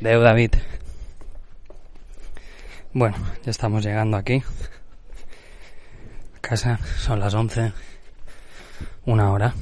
Deu, 0.00 0.20
David. 0.20 0.54
Bueno, 2.92 3.16
ya 3.44 3.50
estamos 3.50 3.84
llegando 3.84 4.16
aquí. 4.16 4.42
A 6.36 6.40
casa, 6.40 6.78
son 6.98 7.20
las 7.20 7.32
11. 7.32 7.72
Una 9.06 9.32
hora. 9.32 9.54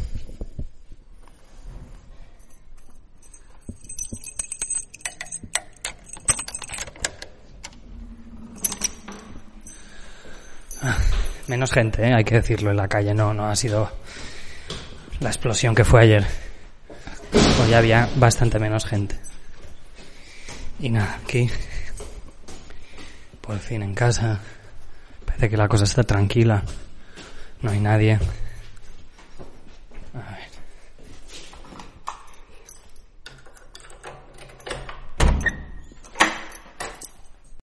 Ah, 10.82 10.96
Menos 11.46 11.72
gente, 11.72 12.02
¿eh? 12.06 12.14
hay 12.14 12.24
que 12.24 12.36
decirlo 12.36 12.70
en 12.70 12.76
la 12.76 12.88
calle, 12.88 13.12
no, 13.14 13.34
no 13.34 13.46
ha 13.46 13.56
sido 13.56 13.90
la 15.20 15.28
explosión 15.28 15.74
que 15.74 15.84
fue 15.84 16.02
ayer. 16.02 16.49
Hoy 17.32 17.74
había 17.74 18.08
bastante 18.16 18.58
menos 18.58 18.84
gente. 18.84 19.16
Y 20.78 20.88
nada, 20.88 21.18
aquí. 21.22 21.48
Por 23.40 23.58
fin 23.58 23.82
en 23.82 23.94
casa. 23.94 24.40
Parece 25.24 25.50
que 25.50 25.56
la 25.56 25.68
cosa 25.68 25.84
está 25.84 26.02
tranquila. 26.02 26.62
No 27.62 27.70
hay 27.70 27.80
nadie. 27.80 28.18